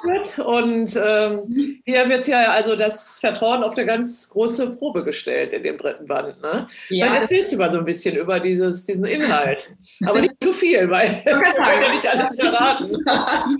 Und 0.45 0.97
ähm, 0.97 1.81
hier 1.85 2.09
wird 2.09 2.27
ja 2.27 2.51
also 2.51 2.75
das 2.75 3.21
Vertrauen 3.21 3.63
auf 3.63 3.77
eine 3.77 3.87
ganz 3.87 4.29
große 4.31 4.71
Probe 4.71 5.05
gestellt 5.05 5.53
in 5.53 5.63
dem 5.63 5.79
dritten 5.79 6.07
Band. 6.07 6.41
Ne? 6.43 6.67
Ja, 6.89 7.07
Dann 7.07 7.23
erzählst 7.23 7.53
du 7.53 7.57
mal 7.57 7.71
so 7.71 7.79
ein 7.79 7.85
bisschen 7.85 8.17
über 8.17 8.41
dieses, 8.41 8.85
diesen 8.85 9.05
Inhalt. 9.05 9.71
Aber 10.07 10.21
nicht 10.21 10.43
zu 10.43 10.53
viel, 10.53 10.91
weil 10.91 11.09
wir 11.25 11.33
können 11.33 11.83
ja 11.83 11.93
nicht 11.93 12.07
alles 12.07 12.35
verraten. 12.39 12.97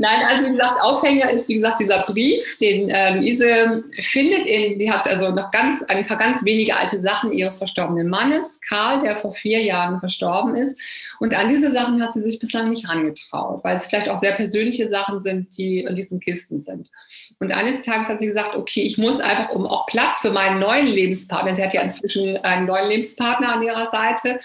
Nein, 0.00 0.20
also 0.26 0.46
wie 0.46 0.52
gesagt, 0.52 0.80
Aufhänger 0.80 1.30
ist 1.30 1.46
wie 1.50 1.56
gesagt 1.56 1.78
dieser 1.78 1.98
Brief, 1.98 2.56
den 2.56 2.88
äh, 2.88 3.16
Luise 3.16 3.84
findet. 4.00 4.46
In, 4.46 4.78
die 4.78 4.90
hat 4.90 5.06
also 5.06 5.30
noch 5.30 5.50
ganz 5.50 5.82
ein 5.82 6.06
paar 6.06 6.16
ganz 6.16 6.42
wenige 6.42 6.74
alte 6.74 7.02
Sachen 7.02 7.32
ihres 7.32 7.58
verstorbenen 7.58 8.08
Mannes, 8.08 8.62
Karl, 8.66 9.00
der 9.00 9.18
vor 9.18 9.34
vier 9.34 9.62
Jahren 9.62 10.00
verstorben 10.00 10.56
ist. 10.56 10.80
Und 11.18 11.34
an 11.34 11.50
diese 11.50 11.70
Sachen 11.70 12.02
hat 12.02 12.14
sie 12.14 12.22
sich 12.22 12.38
bislang 12.38 12.70
nicht 12.70 12.88
herangetraut, 12.88 13.62
weil 13.62 13.76
es 13.76 13.86
vielleicht 13.86 14.08
auch 14.08 14.16
sehr 14.16 14.32
persönliche 14.32 14.88
Sachen 14.88 15.20
sind, 15.20 15.58
die 15.58 15.80
in 15.80 15.94
diesen 15.94 16.18
Kisten 16.18 16.62
sind. 16.62 16.90
Und 17.38 17.52
eines 17.52 17.82
Tages 17.82 18.08
hat 18.08 18.20
sie 18.20 18.28
gesagt, 18.28 18.56
okay, 18.56 18.80
ich 18.80 18.96
muss 18.96 19.20
einfach, 19.20 19.50
um 19.50 19.66
auch 19.66 19.84
Platz 19.84 20.20
für 20.20 20.30
meinen 20.30 20.60
neuen 20.60 20.86
Lebenspartner, 20.86 21.54
sie 21.54 21.62
hat 21.62 21.74
ja 21.74 21.82
inzwischen 21.82 22.38
einen 22.38 22.64
neuen 22.64 22.88
Lebenspartner 22.88 23.52
an 23.52 23.62
ihrer 23.62 23.88
Seite, 23.90 24.40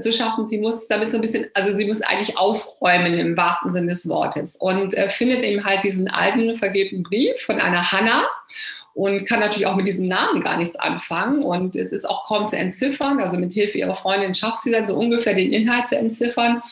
zu 0.00 0.12
schaffen. 0.12 0.46
Sie 0.46 0.58
muss 0.58 0.88
damit 0.88 1.12
so 1.12 1.18
ein 1.18 1.20
bisschen, 1.20 1.46
also 1.54 1.74
sie 1.74 1.86
muss 1.86 2.02
eigentlich 2.02 2.36
aufräumen 2.36 3.14
im 3.14 3.36
wahrsten 3.36 3.72
Sinne 3.72 3.88
des 3.88 4.08
Wortes 4.08 4.56
und 4.56 4.94
äh, 4.94 5.08
findet 5.08 5.42
eben 5.42 5.64
halt 5.64 5.84
diesen 5.84 6.08
alten 6.08 6.56
vergebenen 6.56 7.02
Brief 7.02 7.38
von 7.40 7.60
einer 7.60 7.92
Hanna 7.92 8.26
und 8.94 9.26
kann 9.26 9.40
natürlich 9.40 9.66
auch 9.66 9.74
mit 9.74 9.88
diesem 9.88 10.06
Namen 10.06 10.40
gar 10.40 10.56
nichts 10.56 10.76
anfangen. 10.76 11.42
Und 11.42 11.74
es 11.74 11.90
ist 11.90 12.08
auch 12.08 12.26
kaum 12.26 12.46
zu 12.46 12.56
entziffern. 12.56 13.20
Also 13.20 13.38
mit 13.38 13.52
Hilfe 13.52 13.78
ihrer 13.78 13.96
Freundin 13.96 14.34
schafft 14.34 14.62
sie 14.62 14.70
dann 14.70 14.86
so 14.86 14.94
ungefähr 14.94 15.34
den 15.34 15.52
Inhalt 15.52 15.88
zu 15.88 15.98
entziffern. 15.98 16.62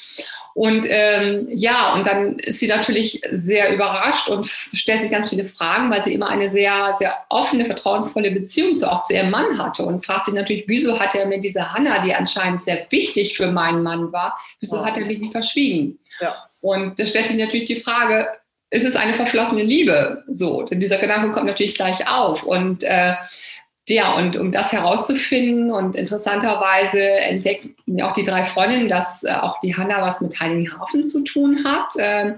Und 0.55 0.87
ähm, 0.89 1.49
ja, 1.51 1.95
und 1.95 2.07
dann 2.07 2.39
ist 2.39 2.61
sie 2.61 2.69
natürlich 2.69 3.21
sehr 3.33 3.75
überrascht 3.75 4.29
und 4.29 4.47
stellt 4.47 5.01
sich 5.01 5.11
ganz 5.11 5.31
viele 5.31 5.45
Fragen, 5.45 5.91
weil 5.91 6.05
sie 6.05 6.15
immer 6.15 6.29
eine 6.29 6.49
sehr, 6.49 6.95
sehr 7.01 7.17
offene, 7.29 7.65
vertrauensvolle 7.65 8.31
Beziehung 8.31 8.77
zu, 8.77 8.91
auch 8.91 9.03
zu 9.03 9.15
ihrem 9.15 9.31
Mann 9.31 9.59
hatte 9.59 9.83
und 9.85 10.07
fragt 10.07 10.27
sich 10.27 10.35
natürlich, 10.35 10.65
wieso 10.69 11.01
hat 11.01 11.17
er 11.17 11.27
mir 11.27 11.41
diese 11.41 11.73
Hanna, 11.73 12.05
die 12.05 12.15
anscheinend 12.15 12.63
sehr 12.63 12.87
wichtig 12.91 13.37
für 13.37 13.51
meinen 13.51 13.83
Mann 13.83 14.13
war, 14.13 14.39
wieso 14.61 14.77
ja. 14.77 14.85
hat 14.85 14.97
er 14.97 15.07
mir 15.07 15.19
die 15.19 15.31
verschwiegen? 15.31 15.99
Ja. 16.21 16.37
Und 16.61 17.01
da 17.01 17.07
stellt 17.07 17.27
sich 17.27 17.37
natürlich 17.37 17.65
die 17.65 17.81
Frage, 17.81 18.29
ist 18.73 18.87
es 18.87 18.97
eine 18.97 19.13
verflossene 19.13 19.63
Liebe? 19.63 20.25
So, 20.29 20.63
denn 20.63 20.81
dieser 20.81 20.97
Gedanke 20.97 21.31
kommt 21.31 21.47
natürlich 21.47 21.75
gleich 21.75 22.09
auf. 22.09 22.43
Und 22.43 22.83
äh, 22.85 23.15
ja, 23.89 24.15
und 24.15 24.37
um 24.37 24.51
das 24.51 24.73
herauszufinden 24.73 25.71
und 25.71 25.95
interessanterweise 25.97 27.01
entdecken 27.01 27.75
auch 28.01 28.13
die 28.13 28.23
drei 28.23 28.45
Freundinnen, 28.45 28.89
dass 28.89 29.25
äh, 29.25 29.33
auch 29.33 29.61
die 29.61 29.77
Hanna 29.77 30.01
was 30.01 30.23
mit 30.23 30.39
Heiligenhafen 30.41 31.05
zu 31.05 31.23
tun 31.25 31.65
hat. 31.65 31.89
Ähm, 31.99 32.37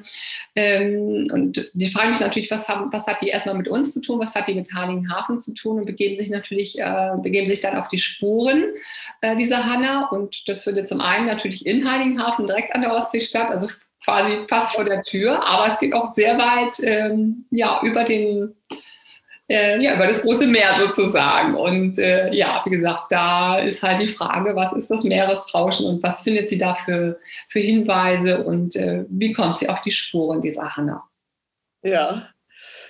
ähm, 0.57 1.25
und 1.33 1.71
die 1.75 1.91
fragen 1.91 2.11
sich 2.11 2.21
natürlich, 2.21 2.51
was, 2.51 2.67
haben, 2.69 2.93
was 2.93 3.07
hat 3.07 3.21
die 3.21 3.29
erstmal 3.29 3.57
mit 3.57 3.69
uns 3.69 3.93
zu 3.93 4.01
tun, 4.01 4.19
was 4.19 4.35
hat 4.35 4.49
die 4.49 4.55
mit 4.55 4.73
Heiligenhafen 4.75 5.39
zu 5.39 5.55
tun 5.55 5.79
und 5.79 5.87
begeben 5.87 6.19
sich 6.19 6.31
natürlich, 6.31 6.81
äh, 6.81 7.11
begeben 7.23 7.47
sich 7.47 7.61
dann 7.61 7.77
auf 7.77 7.89
die 7.89 7.99
Spuren 7.99 8.65
äh, 9.21 9.37
dieser 9.37 9.67
Hanna. 9.67 10.09
Und 10.09 10.49
das 10.49 10.65
findet 10.65 10.89
zum 10.89 11.01
einen 11.01 11.27
natürlich 11.27 11.65
in 11.65 11.89
Heiligenhafen 11.89 12.49
direkt 12.49 12.75
an 12.75 12.81
der 12.81 12.95
Ostsee 12.95 13.21
statt, 13.21 13.51
also 13.51 13.69
quasi 14.05 14.45
fast 14.49 14.75
vor 14.75 14.85
der 14.85 15.03
Tür, 15.03 15.45
aber 15.47 15.73
es 15.73 15.79
geht 15.79 15.95
auch 15.95 16.15
sehr 16.15 16.39
weit 16.39 16.79
ähm, 16.83 17.47
ja, 17.51 17.81
über 17.83 18.05
den 18.05 18.55
äh, 19.49 19.79
ja, 19.83 19.95
über 19.95 20.07
das 20.07 20.23
große 20.23 20.47
Meer 20.47 20.75
sozusagen. 20.77 21.55
Und 21.55 21.99
äh, 21.99 22.33
ja, 22.33 22.63
wie 22.65 22.71
gesagt, 22.71 23.11
da 23.11 23.59
ist 23.59 23.83
halt 23.83 24.01
die 24.01 24.07
Frage, 24.07 24.57
was 24.57 24.73
ist 24.73 24.91
das 24.91 25.05
Meeresrauschen 25.05 25.87
und 25.87 26.03
was 26.03 26.23
findet 26.23 26.49
sie 26.49 26.59
da 26.59 26.75
für, 26.75 27.19
für 27.49 27.61
Hinweise 27.61 28.43
und 28.43 28.77
äh, 28.77 29.05
wie 29.09 29.33
kommt 29.33 29.59
sie 29.59 29.69
auf 29.69 29.81
die 29.83 29.91
Spuren 29.91 30.41
dieser 30.41 30.77
Hanna? 30.77 31.05
Ja. 31.83 32.29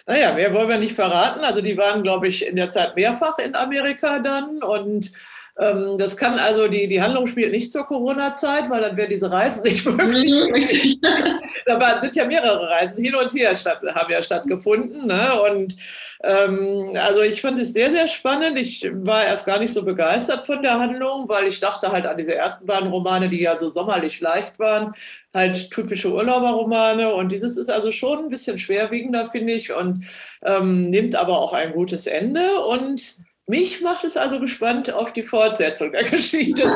Naja, 0.06 0.35
mehr 0.35 0.52
wollen 0.52 0.68
wir 0.68 0.78
nicht 0.78 0.94
verraten. 0.94 1.40
Also 1.40 1.62
die 1.62 1.78
waren, 1.78 2.02
glaube 2.02 2.28
ich, 2.28 2.47
in 2.47 2.56
der 2.56 2.71
Zeit 2.71 2.94
mehrfach 2.94 3.38
in 3.38 3.56
Amerika 3.56 4.18
dann 4.18 4.62
und 4.62 5.12
das 5.57 6.17
kann 6.17 6.41
also, 6.41 6.67
die, 6.67 6.89
die 6.89 7.01
Handlung 7.01 7.29
spielt 7.29 7.53
nicht 7.53 7.71
zur 7.71 7.85
Corona-Zeit, 7.85 8.69
weil 8.71 8.83
dann 8.83 8.97
wäre 8.97 9.09
diese 9.09 9.31
Reise 9.31 9.63
nicht 9.63 9.87
möglich. 9.87 10.99
da 11.67 12.01
sind 12.01 12.17
ja 12.17 12.25
mehrere 12.25 12.69
Reisen 12.71 13.05
hin 13.05 13.15
und 13.15 13.33
her 13.33 13.55
statt, 13.55 13.81
haben 13.95 14.13
ja 14.13 14.21
stattgefunden. 14.21 15.07
Ne? 15.07 15.41
Und 15.43 15.77
ähm, 16.25 16.97
also 17.01 17.23
ich 17.23 17.41
fand 17.41 17.61
es 17.61 17.73
sehr, 17.73 17.93
sehr 17.93 18.09
spannend. 18.09 18.59
Ich 18.59 18.85
war 18.93 19.25
erst 19.25 19.47
gar 19.47 19.61
nicht 19.61 19.73
so 19.73 19.85
begeistert 19.85 20.45
von 20.45 20.61
der 20.61 20.81
Handlung, 20.81 21.29
weil 21.29 21.47
ich 21.47 21.61
dachte 21.61 21.93
halt 21.93 22.07
an 22.07 22.17
diese 22.17 22.35
ersten 22.35 22.67
beiden 22.67 22.89
Romane, 22.89 23.29
die 23.29 23.41
ja 23.41 23.57
so 23.57 23.71
sommerlich 23.71 24.21
leicht 24.21 24.59
waren, 24.59 24.93
halt 25.33 25.71
typische 25.71 26.13
Urlauberromane. 26.13 27.15
Und 27.15 27.31
dieses 27.31 27.57
ist 27.57 27.71
also 27.71 27.93
schon 27.93 28.25
ein 28.25 28.29
bisschen 28.29 28.59
schwerwiegender, 28.59 29.27
finde 29.27 29.53
ich, 29.53 29.73
und 29.73 30.05
ähm, 30.43 30.91
nimmt 30.91 31.15
aber 31.15 31.39
auch 31.39 31.53
ein 31.53 31.73
gutes 31.73 32.09
Ende. 32.09 32.59
Und 32.59 33.25
mich 33.47 33.83
macht 33.83 34.05
es 34.05 34.17
also 34.17 34.41
gespannt 34.41 34.91
auf 34.91 35.13
die 35.13 35.23
Fortsetzung 35.23 35.93
der 35.93 36.05
Geschichte. 36.05 36.65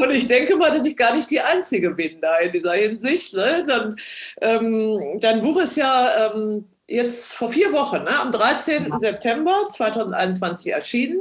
Und 0.00 0.10
ich 0.10 0.26
denke 0.26 0.56
mal, 0.56 0.76
dass 0.76 0.84
ich 0.84 0.96
gar 0.96 1.14
nicht 1.14 1.30
die 1.30 1.40
Einzige 1.40 1.92
bin 1.92 2.20
da 2.20 2.38
in 2.38 2.50
dieser 2.52 2.72
Hinsicht. 2.72 3.34
Ne? 3.34 3.64
Dann, 3.66 3.94
ähm, 4.40 5.20
dein 5.20 5.40
Buch 5.40 5.60
ist 5.60 5.76
ja 5.76 6.32
ähm, 6.34 6.64
jetzt 6.88 7.34
vor 7.34 7.50
vier 7.50 7.72
Wochen, 7.72 8.02
ne? 8.02 8.18
am 8.18 8.32
13. 8.32 8.86
Ja. 8.86 8.98
September 8.98 9.68
2021 9.70 10.72
erschienen. 10.72 11.20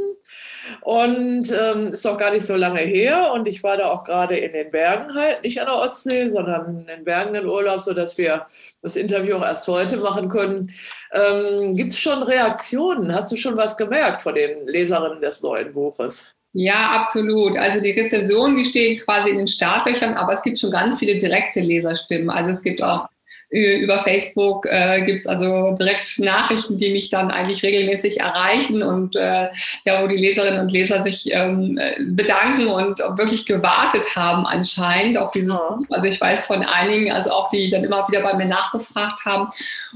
Und 0.81 1.51
ähm, 1.51 1.87
ist 1.87 2.05
auch 2.05 2.17
gar 2.17 2.31
nicht 2.31 2.45
so 2.45 2.55
lange 2.55 2.81
her. 2.81 3.31
Und 3.33 3.47
ich 3.47 3.63
war 3.63 3.77
da 3.77 3.89
auch 3.89 4.03
gerade 4.03 4.37
in 4.37 4.53
den 4.53 4.71
Bergen 4.71 5.13
halt, 5.13 5.43
nicht 5.43 5.59
an 5.59 5.67
der 5.67 5.75
Ostsee, 5.75 6.29
sondern 6.29 6.79
in 6.79 6.87
den 6.87 7.03
Bergen 7.03 7.35
in 7.35 7.45
Urlaub, 7.45 7.81
sodass 7.81 8.17
wir 8.17 8.45
das 8.81 8.95
Interview 8.95 9.37
auch 9.37 9.43
erst 9.43 9.67
heute 9.67 9.97
machen 9.97 10.29
können. 10.29 10.71
Ähm, 11.13 11.75
Gibt 11.75 11.91
es 11.91 11.99
schon 11.99 12.23
Reaktionen? 12.23 13.13
Hast 13.13 13.31
du 13.31 13.35
schon 13.35 13.57
was 13.57 13.77
gemerkt 13.77 14.21
von 14.21 14.35
den 14.35 14.67
Leserinnen 14.67 15.21
des 15.21 15.41
neuen 15.41 15.73
Buches? 15.73 16.33
Ja, 16.53 16.91
absolut. 16.95 17.57
Also 17.57 17.79
die 17.79 17.91
Rezensionen, 17.91 18.57
die 18.57 18.65
stehen 18.65 18.99
quasi 19.03 19.29
in 19.29 19.37
den 19.37 19.47
Startlöchern, 19.47 20.15
aber 20.15 20.33
es 20.33 20.41
gibt 20.41 20.57
schon 20.57 20.71
ganz 20.71 20.97
viele 20.97 21.17
direkte 21.17 21.59
Leserstimmen. 21.59 22.29
Also 22.29 22.51
es 22.51 22.63
gibt 22.63 22.81
auch 22.81 23.07
über 23.49 24.03
Facebook 24.03 24.65
äh, 24.69 25.03
gibt 25.03 25.19
es 25.19 25.27
also 25.27 25.71
direkt 25.71 26.19
Nachrichten, 26.19 26.77
die 26.77 26.91
mich 26.91 27.09
dann 27.09 27.31
eigentlich 27.31 27.63
regelmäßig 27.63 28.19
erreichen 28.19 28.83
und 28.83 29.15
äh, 29.15 29.49
ja, 29.85 30.03
wo 30.03 30.07
die 30.07 30.17
Leserinnen 30.17 30.59
und 30.59 30.71
Leser 30.71 31.03
sich 31.03 31.31
ähm, 31.31 31.79
bedanken 31.99 32.67
und 32.67 32.99
wirklich 33.17 33.45
gewartet 33.45 34.15
haben 34.15 34.45
anscheinend 34.45 35.17
auf 35.17 35.31
dieses. 35.31 35.57
Buch. 35.57 35.85
Also 35.89 36.07
ich 36.07 36.19
weiß 36.19 36.45
von 36.45 36.63
einigen, 36.63 37.11
also 37.11 37.31
auch 37.31 37.49
die 37.49 37.69
dann 37.69 37.83
immer 37.83 38.07
wieder 38.07 38.21
bei 38.21 38.33
mir 38.33 38.45
nachgefragt 38.45 39.25
haben. 39.25 39.49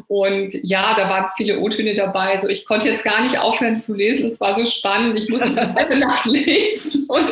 Und 0.08 0.54
ja, 0.64 0.94
da 0.96 1.10
waren 1.10 1.26
viele 1.36 1.60
O-Töne 1.60 1.96
dabei. 1.96 2.34
Also 2.36 2.48
ich 2.48 2.66
konnte 2.66 2.90
jetzt 2.90 3.04
gar 3.04 3.22
nicht 3.22 3.38
aufhören 3.38 3.80
zu 3.80 3.96
lesen. 3.96 4.30
Es 4.30 4.40
war 4.40 4.58
so 4.58 4.66
spannend. 4.66 5.18
Ich 5.18 5.30
musste 5.30 5.50
die 5.50 5.56
ganze 5.56 5.96
Nacht 6.00 6.26
lesen. 6.26 7.06
Und 7.08 7.32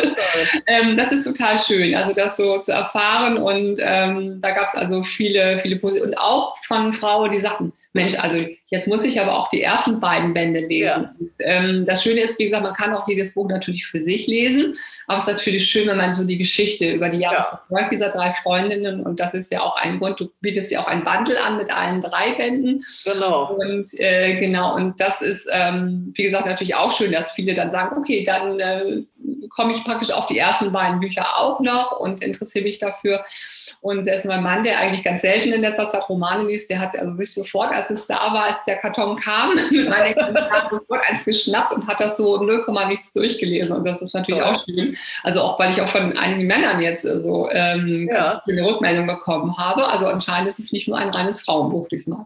ähm, 0.68 0.98
das 0.98 1.12
ist 1.12 1.26
total 1.26 1.58
schön, 1.58 1.96
also 1.96 2.14
das 2.14 2.36
so 2.36 2.60
zu 2.60 2.72
erfahren. 2.72 3.38
Und 3.38 3.80
ähm, 3.82 4.40
da 4.42 4.52
gab 4.52 4.68
es 4.68 4.76
also 4.76 5.04
viele, 5.04 5.60
viele 5.60 5.78
positive 5.78 6.09
auch 6.18 6.58
von 6.64 6.94
Frauen, 6.94 7.32
die 7.32 7.40
sagten, 7.40 7.74
Mensch, 7.94 8.18
also 8.18 8.40
jetzt 8.68 8.88
muss 8.88 9.04
ich 9.04 9.20
aber 9.20 9.38
auch 9.38 9.50
die 9.50 9.62
ersten 9.62 10.00
beiden 10.00 10.34
Bände 10.34 10.60
lesen. 10.60 11.10
Ja. 11.40 11.46
Ähm, 11.46 11.86
das 11.86 12.04
Schöne 12.04 12.22
ist, 12.22 12.40
wie 12.40 12.46
gesagt, 12.46 12.64
man 12.64 12.74
kann 12.74 12.94
auch 12.94 13.08
jedes 13.08 13.34
Buch 13.34 13.50
natürlich 13.50 13.86
für 13.88 14.00
sich 14.00 14.28
lesen, 14.28 14.76
aber 15.08 15.18
es 15.18 15.24
ist 15.24 15.32
natürlich 15.32 15.70
schön, 15.70 15.88
wenn 15.88 15.98
man 15.98 16.14
so 16.14 16.26
die 16.26 16.38
Geschichte 16.38 16.92
über 16.92 17.10
die 17.10 17.20
Jahre 17.20 17.36
ja. 17.36 17.44
verfolgt, 17.44 17.92
dieser 17.92 18.10
drei 18.10 18.32
Freundinnen 18.32 19.02
und 19.06 19.20
das 19.20 19.34
ist 19.34 19.52
ja 19.52 19.62
auch 19.62 19.76
ein 19.76 20.00
Grund, 20.00 20.20
du 20.20 20.30
bietest 20.42 20.72
ja 20.72 20.82
auch 20.82 20.88
ein 20.88 21.04
Bundle 21.04 21.42
an 21.44 21.58
mit 21.58 21.72
allen 21.72 22.02
drei 22.02 22.34
Bänden. 22.34 22.84
Genau. 23.06 23.54
Und 23.54 24.00
äh, 24.00 24.38
genau, 24.38 24.76
und 24.76 25.00
das 25.00 25.22
ist, 25.22 25.48
ähm, 25.52 26.14
wie 26.16 26.24
gesagt, 26.24 26.46
natürlich 26.46 26.76
auch 26.76 26.92
schön, 26.92 27.12
dass 27.12 27.32
viele 27.32 27.54
dann 27.54 27.72
sagen, 27.72 27.98
okay, 27.98 28.24
dann 28.24 28.60
äh, 28.60 29.04
komme 29.50 29.74
ich 29.74 29.84
praktisch 29.84 30.12
auf 30.12 30.28
die 30.28 30.38
ersten 30.38 30.72
beiden 30.72 31.00
Bücher 31.00 31.38
auch 31.38 31.60
noch 31.60 32.00
und 32.00 32.24
interessiere 32.24 32.64
mich 32.64 32.80
dafür. 32.80 33.24
Und 33.82 34.04
selbst 34.04 34.26
mein 34.26 34.44
Mann, 34.44 34.64
der 34.64 34.78
eigentlich 34.80 35.06
ganz 35.06 35.22
selten 35.22 35.54
in 35.54 35.62
letzter 35.62 35.90
Zeit 35.90 36.10
Romane 36.10 36.48
liest, 36.48 36.70
der 36.70 36.80
hat 36.80 36.98
also 36.98 37.16
sich 37.16 37.34
sofort, 37.34 37.72
als 37.72 37.90
es 37.90 38.08
da 38.08 38.34
war, 38.34 38.46
als 38.46 38.64
der 38.68 38.76
Karton 38.76 39.18
kam, 39.18 39.56
mit 39.72 39.90
meinen 39.90 40.12
Exemplaren 40.12 40.70
sofort 40.70 41.02
eins 41.10 41.24
geschnappt 41.24 41.72
und 41.72 41.88
hat 41.88 42.02
das 42.02 42.18
so 42.18 42.44
0, 42.44 42.66
nichts 42.88 43.14
durchgelesen. 43.14 43.76
Und 43.76 43.88
das 43.88 44.02
ist 44.02 44.14
natürlich 44.14 44.42
ja. 44.42 44.52
auch 44.52 44.66
schön. 44.66 44.98
Also 45.24 45.42
auch, 45.42 45.58
weil 45.60 45.72
ich 45.72 45.82
auch 45.82 45.88
von 45.88 46.18
einigen 46.18 46.46
Männern 46.46 46.82
jetzt 46.82 47.04
so 47.04 47.50
ähm, 47.52 48.10
ja. 48.12 48.16
ganz 48.16 48.40
viele 48.44 48.66
Rückmeldungen 48.66 49.08
bekommen 49.08 49.58
habe. 49.58 49.88
Also 49.88 50.08
anscheinend 50.08 50.50
ist 50.50 50.60
es 50.60 50.74
nicht 50.74 50.90
nur 50.90 50.98
ein 50.98 51.10
reines 51.10 51.42
Frauenbuch 51.42 51.88
diesmal. 51.88 52.26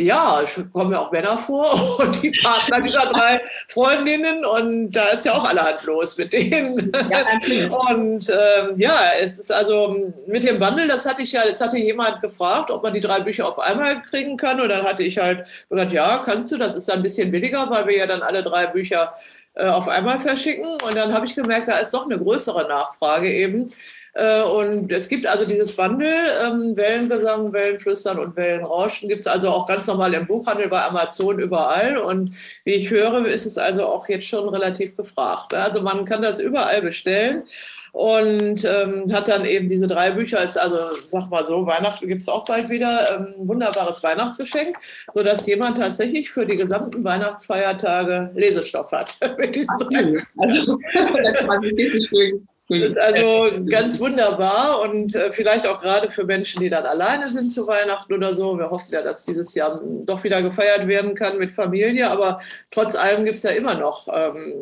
Ja, 0.00 0.40
es 0.42 0.58
kommen 0.72 0.92
ja 0.92 1.00
auch 1.00 1.12
Männer 1.12 1.36
vor 1.36 1.98
und 1.98 2.22
die 2.22 2.30
Partner 2.30 2.80
dieser 2.80 3.06
drei 3.12 3.40
Freundinnen 3.68 4.44
und 4.44 4.90
da 4.92 5.08
ist 5.08 5.26
ja 5.26 5.34
auch 5.34 5.44
allerhand 5.44 5.84
los 5.84 6.16
mit 6.16 6.32
denen. 6.32 6.90
Ja, 7.10 7.26
und 7.90 8.30
ähm, 8.30 8.74
ja, 8.76 8.98
es 9.20 9.38
ist 9.38 9.52
also 9.52 10.12
mit 10.26 10.44
dem 10.44 10.58
Bundle, 10.58 10.88
das 10.88 11.04
hatte 11.04 11.22
ich 11.22 11.32
ja, 11.32 11.44
jetzt 11.44 11.60
hatte 11.60 11.76
jemand 11.76 12.20
gefragt, 12.22 12.70
ob 12.70 12.82
man 12.82 12.94
die 12.94 13.00
drei 13.00 13.20
Bücher 13.20 13.46
auf 13.46 13.58
einmal 13.58 14.02
kriegen 14.02 14.36
kann 14.36 14.60
und 14.60 14.68
dann 14.70 14.84
hatte 14.84 15.02
ich 15.02 15.18
halt 15.18 15.46
gesagt, 15.68 15.92
ja, 15.92 16.22
kannst 16.24 16.50
du, 16.50 16.56
das 16.56 16.76
ist 16.76 16.90
ein 16.90 17.02
bisschen 17.02 17.30
billiger, 17.30 17.68
weil 17.70 17.86
wir 17.86 17.98
ja 17.98 18.06
dann 18.06 18.22
alle 18.22 18.42
drei 18.42 18.66
Bücher 18.66 19.12
äh, 19.54 19.66
auf 19.66 19.88
einmal 19.88 20.18
verschicken 20.18 20.66
und 20.66 20.96
dann 20.96 21.12
habe 21.12 21.26
ich 21.26 21.34
gemerkt, 21.34 21.68
da 21.68 21.78
ist 21.78 21.92
doch 21.92 22.06
eine 22.06 22.18
größere 22.18 22.66
Nachfrage 22.66 23.30
eben. 23.30 23.70
Äh, 24.14 24.42
und 24.42 24.90
es 24.90 25.08
gibt 25.08 25.26
also 25.26 25.44
dieses 25.44 25.74
Bundle, 25.74 26.16
ähm, 26.44 26.76
Wellengesang, 26.76 27.52
Wellenflüstern 27.52 28.18
und 28.18 28.36
Wellenrauschen, 28.36 29.08
gibt 29.08 29.20
es 29.20 29.26
also 29.26 29.50
auch 29.50 29.66
ganz 29.66 29.86
normal 29.86 30.14
im 30.14 30.26
Buchhandel, 30.26 30.68
bei 30.68 30.82
Amazon, 30.82 31.38
überall. 31.38 31.96
Und 31.96 32.34
wie 32.64 32.74
ich 32.74 32.90
höre, 32.90 33.26
ist 33.26 33.46
es 33.46 33.58
also 33.58 33.86
auch 33.86 34.08
jetzt 34.08 34.26
schon 34.26 34.48
relativ 34.48 34.96
gefragt. 34.96 35.54
Also 35.54 35.82
man 35.82 36.04
kann 36.04 36.22
das 36.22 36.40
überall 36.40 36.82
bestellen 36.82 37.44
und 37.92 38.64
ähm, 38.64 39.12
hat 39.12 39.28
dann 39.28 39.44
eben 39.44 39.68
diese 39.68 39.86
drei 39.86 40.12
Bücher, 40.12 40.42
ist 40.42 40.58
also, 40.58 40.76
sag 41.04 41.28
mal 41.28 41.44
so, 41.46 41.66
Weihnachten 41.66 42.06
gibt 42.06 42.20
es 42.20 42.28
auch 42.28 42.44
bald 42.44 42.68
wieder, 42.68 43.16
ähm, 43.16 43.48
wunderbares 43.48 44.02
Weihnachtsgeschenk, 44.02 44.76
sodass 45.12 45.46
jemand 45.46 45.78
tatsächlich 45.78 46.30
für 46.30 46.46
die 46.46 46.56
gesamten 46.56 47.02
Weihnachtsfeiertage 47.02 48.30
Lesestoff 48.34 48.92
hat 48.92 49.16
mit 49.38 49.54
diesen 49.54 49.76
drei. 49.78 50.22
Also, 50.38 50.78
das 50.94 51.48
war 51.48 51.60
wirklich 51.62 52.08
schön. 52.08 52.46
Das 52.70 52.90
ist 52.90 52.98
also 52.98 53.50
ganz 53.68 53.98
wunderbar 53.98 54.80
und 54.82 55.12
äh, 55.16 55.32
vielleicht 55.32 55.66
auch 55.66 55.80
gerade 55.80 56.08
für 56.08 56.22
Menschen, 56.22 56.60
die 56.60 56.70
dann 56.70 56.86
alleine 56.86 57.26
sind 57.26 57.52
zu 57.52 57.66
Weihnachten 57.66 58.12
oder 58.12 58.32
so. 58.32 58.56
Wir 58.56 58.70
hoffen 58.70 58.92
ja, 58.92 59.02
dass 59.02 59.24
dieses 59.24 59.54
Jahr 59.54 59.80
doch 60.04 60.22
wieder 60.22 60.40
gefeiert 60.40 60.86
werden 60.86 61.16
kann 61.16 61.38
mit 61.38 61.50
Familie, 61.50 62.08
aber 62.08 62.40
trotz 62.70 62.94
allem 62.94 63.24
gibt 63.24 63.38
es 63.38 63.42
ja 63.42 63.50
immer 63.50 63.74
noch 63.74 64.06
ähm, 64.12 64.54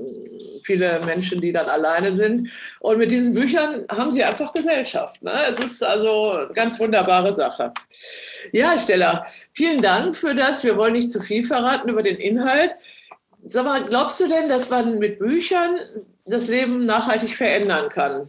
viele 0.64 1.00
Menschen, 1.04 1.42
die 1.42 1.52
dann 1.52 1.68
alleine 1.68 2.14
sind. 2.14 2.48
Und 2.80 2.96
mit 2.96 3.10
diesen 3.10 3.34
Büchern 3.34 3.84
haben 3.90 4.10
sie 4.10 4.24
einfach 4.24 4.54
Gesellschaft. 4.54 5.22
Ne? 5.22 5.32
Es 5.52 5.62
ist 5.62 5.84
also 5.84 6.32
eine 6.32 6.52
ganz 6.54 6.80
wunderbare 6.80 7.34
Sache. 7.34 7.74
Ja, 8.52 8.78
Stella, 8.78 9.26
vielen 9.52 9.82
Dank 9.82 10.16
für 10.16 10.34
das. 10.34 10.64
Wir 10.64 10.78
wollen 10.78 10.94
nicht 10.94 11.12
zu 11.12 11.20
viel 11.20 11.44
verraten 11.44 11.90
über 11.90 12.02
den 12.02 12.16
Inhalt. 12.16 12.74
Sag 13.46 13.64
mal, 13.64 13.84
glaubst 13.84 14.18
du 14.20 14.28
denn, 14.28 14.48
dass 14.48 14.70
man 14.70 14.98
mit 14.98 15.18
Büchern 15.18 15.78
das 16.30 16.48
Leben 16.48 16.86
nachhaltig 16.86 17.34
verändern 17.36 17.88
kann. 17.88 18.28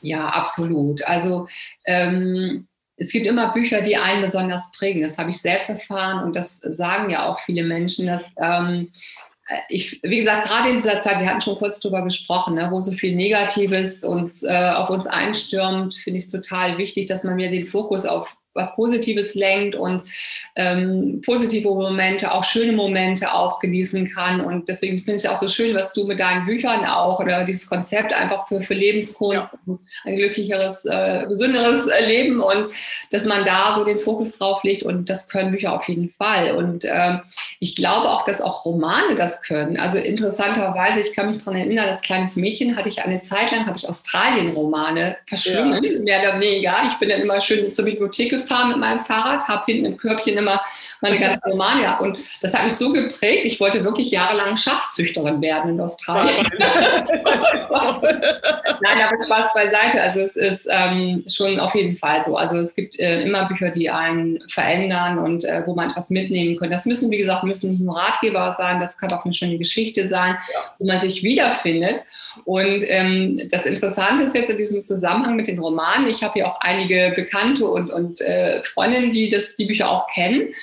Ja, 0.00 0.28
absolut. 0.28 1.02
Also 1.04 1.48
ähm, 1.86 2.68
es 2.96 3.10
gibt 3.10 3.26
immer 3.26 3.52
Bücher, 3.52 3.80
die 3.80 3.96
einen 3.96 4.22
besonders 4.22 4.70
prägen. 4.72 5.02
Das 5.02 5.18
habe 5.18 5.30
ich 5.30 5.40
selbst 5.40 5.68
erfahren 5.68 6.22
und 6.22 6.36
das 6.36 6.58
sagen 6.58 7.10
ja 7.10 7.26
auch 7.26 7.40
viele 7.40 7.64
Menschen, 7.64 8.06
dass 8.06 8.30
ähm, 8.38 8.92
ich, 9.68 10.00
wie 10.02 10.16
gesagt, 10.16 10.48
gerade 10.48 10.70
in 10.70 10.76
dieser 10.76 11.00
Zeit, 11.02 11.20
wir 11.20 11.26
hatten 11.26 11.42
schon 11.42 11.58
kurz 11.58 11.78
darüber 11.80 12.02
gesprochen, 12.02 12.54
ne, 12.54 12.68
wo 12.70 12.80
so 12.80 12.92
viel 12.92 13.14
Negatives 13.14 14.02
uns 14.02 14.42
äh, 14.42 14.72
auf 14.74 14.88
uns 14.88 15.06
einstürmt, 15.06 15.94
finde 15.94 16.18
ich 16.18 16.24
es 16.24 16.30
total 16.30 16.78
wichtig, 16.78 17.06
dass 17.06 17.24
man 17.24 17.36
mir 17.36 17.50
den 17.50 17.66
Fokus 17.66 18.06
auf 18.06 18.36
was 18.54 18.74
Positives 18.76 19.34
lenkt 19.34 19.74
und 19.74 20.04
ähm, 20.54 21.20
positive 21.24 21.68
Momente, 21.68 22.32
auch 22.32 22.44
schöne 22.44 22.72
Momente 22.72 23.34
auch 23.34 23.58
genießen 23.58 24.10
kann. 24.12 24.40
Und 24.40 24.68
deswegen 24.68 24.98
finde 24.98 25.14
ich 25.14 25.24
es 25.24 25.26
auch 25.26 25.40
so 25.40 25.48
schön, 25.48 25.74
was 25.74 25.92
du 25.92 26.04
mit 26.04 26.20
deinen 26.20 26.46
Büchern 26.46 26.84
auch 26.84 27.18
oder 27.18 27.44
dieses 27.44 27.68
Konzept 27.68 28.14
einfach 28.14 28.46
für, 28.46 28.60
für 28.60 28.74
Lebenskunst, 28.74 29.58
ja. 29.66 29.78
ein 30.04 30.16
glücklicheres, 30.16 30.84
äh, 30.84 31.26
gesünderes 31.28 31.88
Leben 32.06 32.40
und 32.40 32.68
dass 33.10 33.24
man 33.24 33.44
da 33.44 33.74
so 33.74 33.84
den 33.84 33.98
Fokus 33.98 34.38
drauf 34.38 34.62
legt. 34.62 34.84
Und 34.84 35.10
das 35.10 35.28
können 35.28 35.50
Bücher 35.50 35.74
auf 35.74 35.88
jeden 35.88 36.10
Fall. 36.10 36.56
Und 36.56 36.84
äh, 36.84 37.18
ich 37.58 37.74
glaube 37.74 38.08
auch, 38.08 38.24
dass 38.24 38.40
auch 38.40 38.64
Romane 38.64 39.16
das 39.16 39.42
können. 39.42 39.76
Also 39.78 39.98
interessanterweise, 39.98 41.00
ich 41.00 41.12
kann 41.12 41.26
mich 41.26 41.38
daran 41.38 41.56
erinnern, 41.56 41.88
als 41.88 42.02
kleines 42.02 42.36
Mädchen 42.36 42.76
hatte 42.76 42.88
ich 42.88 43.02
eine 43.02 43.20
Zeit 43.20 43.50
lang, 43.50 43.66
habe 43.66 43.76
ich 43.76 43.88
Australien-Romane 43.88 45.16
verschlungen, 45.26 45.82
ja. 45.82 46.00
mehr 46.00 46.20
oder 46.20 46.40
weniger. 46.40 46.74
Ich 46.86 46.94
bin 46.94 47.08
dann 47.08 47.20
immer 47.20 47.40
schön 47.40 47.72
zur 47.72 47.84
Bibliothek 47.84 48.30
gefahren 48.30 48.43
gefahren 48.44 48.68
mit 48.68 48.78
meinem 48.78 49.04
Fahrrad, 49.04 49.46
habe 49.48 49.64
hinten 49.66 49.86
im 49.86 49.96
Körbchen 49.96 50.36
immer 50.36 50.60
meine 51.00 51.18
ganzen 51.18 51.50
Romane 51.50 51.98
Und 52.00 52.18
das 52.40 52.54
hat 52.54 52.64
mich 52.64 52.74
so 52.74 52.92
geprägt, 52.92 53.44
ich 53.44 53.58
wollte 53.60 53.84
wirklich 53.84 54.10
jahrelang 54.10 54.56
Schafzüchterin 54.56 55.40
werden 55.40 55.72
in 55.72 55.80
Australien. 55.80 56.46
Nein, 58.80 59.02
aber 59.02 59.16
Spaß 59.24 59.52
beiseite. 59.54 60.02
Also 60.02 60.20
es 60.20 60.36
ist 60.36 60.66
ähm, 60.70 61.24
schon 61.28 61.58
auf 61.58 61.74
jeden 61.74 61.96
Fall 61.96 62.22
so. 62.24 62.36
Also 62.36 62.58
es 62.58 62.74
gibt 62.74 62.98
äh, 62.98 63.22
immer 63.22 63.46
Bücher, 63.48 63.70
die 63.70 63.90
einen 63.90 64.38
verändern 64.48 65.18
und 65.18 65.44
äh, 65.44 65.62
wo 65.66 65.74
man 65.74 65.90
etwas 65.90 66.10
mitnehmen 66.10 66.58
kann. 66.58 66.70
Das 66.70 66.86
müssen, 66.86 67.10
wie 67.10 67.18
gesagt, 67.18 67.44
müssen 67.44 67.70
nicht 67.70 67.80
nur 67.80 67.96
Ratgeber 67.96 68.54
sein, 68.58 68.80
das 68.80 68.96
kann 68.96 69.12
auch 69.12 69.24
eine 69.24 69.34
schöne 69.34 69.58
Geschichte 69.58 70.06
sein, 70.06 70.36
wo 70.78 70.86
man 70.86 71.00
sich 71.00 71.22
wiederfindet. 71.22 72.04
Und 72.44 72.84
ähm, 72.88 73.40
das 73.50 73.64
Interessante 73.64 74.22
ist 74.22 74.34
jetzt 74.34 74.50
in 74.50 74.56
diesem 74.56 74.82
Zusammenhang 74.82 75.36
mit 75.36 75.46
den 75.46 75.58
Romanen, 75.58 76.08
ich 76.08 76.22
habe 76.22 76.40
ja 76.40 76.46
auch 76.46 76.60
einige 76.60 77.12
Bekannte 77.14 77.66
und, 77.66 77.90
und 77.90 78.20
äh, 78.20 78.33
Freundinnen, 78.72 79.10
die 79.10 79.28
das, 79.28 79.54
die 79.54 79.66
Bücher 79.66 79.90
auch 79.90 80.06
kennen 80.08 80.54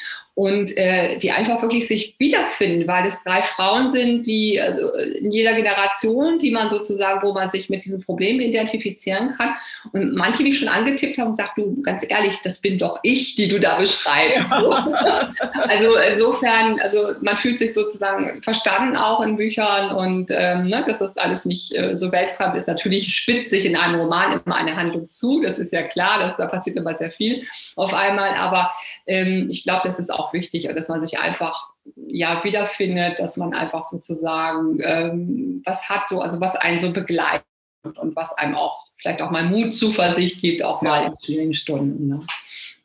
und 0.41 0.75
äh, 0.75 1.19
die 1.19 1.30
einfach 1.30 1.62
wirklich 1.62 1.88
sich 1.88 2.15
wiederfinden, 2.17 2.88
weil 2.88 3.06
es 3.06 3.23
drei 3.23 3.43
Frauen 3.43 3.91
sind, 3.91 4.25
die 4.25 4.60
also 4.60 4.91
in 4.95 5.30
jeder 5.30 5.54
Generation, 5.54 6.39
die 6.39 6.49
man 6.49 6.67
sozusagen, 6.67 7.21
wo 7.21 7.32
man 7.32 7.51
sich 7.51 7.69
mit 7.69 7.86
diesen 7.86 8.01
Problemen 8.04 8.41
identifizieren 8.41 9.36
kann. 9.38 9.54
Und 9.91 10.15
manche, 10.15 10.43
die 10.43 10.56
schon 10.56 10.67
angetippt 10.67 11.19
haben, 11.19 11.32
sagt 11.32 11.60
du 11.60 11.80
ganz 11.84 12.04
ehrlich, 12.10 12.39
das 12.43 12.58
bin 12.58 12.80
doch 12.80 12.97
ich, 13.04 13.36
die 13.36 13.49
du 13.49 13.60
da 13.60 13.77
beschreibst. 13.77 14.49
Ja. 14.49 15.32
also 15.69 15.95
insofern, 16.12 16.80
also 16.80 17.12
man 17.21 17.38
fühlt 17.38 17.60
sich 17.60 17.75
sozusagen 17.75 18.41
verstanden 18.41 18.97
auch 18.97 19.21
in 19.21 19.36
Büchern 19.36 19.95
und 19.95 20.32
ähm, 20.36 20.69
ne, 20.69 20.84
dass 20.88 20.97
das 20.97 21.15
alles 21.17 21.45
nicht 21.45 21.77
äh, 21.77 21.95
so 21.95 22.12
weltfremd 22.12 22.56
ist. 22.56 22.67
Natürlich 22.67 23.13
spitzt 23.13 23.51
sich 23.51 23.63
in 23.63 23.75
einem 23.75 23.99
Roman 23.99 24.41
immer 24.43 24.56
eine 24.56 24.75
Handlung 24.75 25.08
zu, 25.08 25.43
das 25.43 25.60
ist 25.60 25.71
ja 25.71 25.84
klar, 25.84 26.17
dass, 26.17 26.36
da 26.38 26.47
passiert 26.47 26.77
immer 26.77 26.95
sehr 26.95 27.12
viel 27.12 27.45
auf 27.75 27.93
einmal, 27.93 28.34
aber 28.34 28.71
ähm, 29.06 29.47
ich 29.51 29.62
glaube, 29.62 29.82
das 29.84 29.99
ist 29.99 30.12
auch 30.12 30.30
auch 30.31 30.33
wichtig, 30.33 30.69
dass 30.73 30.89
man 30.89 31.03
sich 31.03 31.19
einfach 31.19 31.69
ja 32.07 32.43
wiederfindet, 32.43 33.19
dass 33.19 33.37
man 33.37 33.53
einfach 33.53 33.83
sozusagen 33.83 34.79
ähm, 34.81 35.61
was 35.65 35.89
hat, 35.89 36.07
so, 36.07 36.21
also 36.21 36.39
was 36.39 36.55
einen 36.55 36.79
so 36.79 36.91
begleitet 36.91 37.45
und 37.83 38.15
was 38.15 38.33
einem 38.33 38.55
auch 38.55 38.87
vielleicht 38.97 39.21
auch 39.21 39.31
mal 39.31 39.43
Mut, 39.43 39.73
Zuversicht 39.73 40.41
gibt, 40.41 40.63
auch 40.63 40.81
mal 40.81 41.07
in 41.07 41.13
schwierigen 41.23 41.53
Stunden. 41.53 42.07
Ne? 42.07 42.25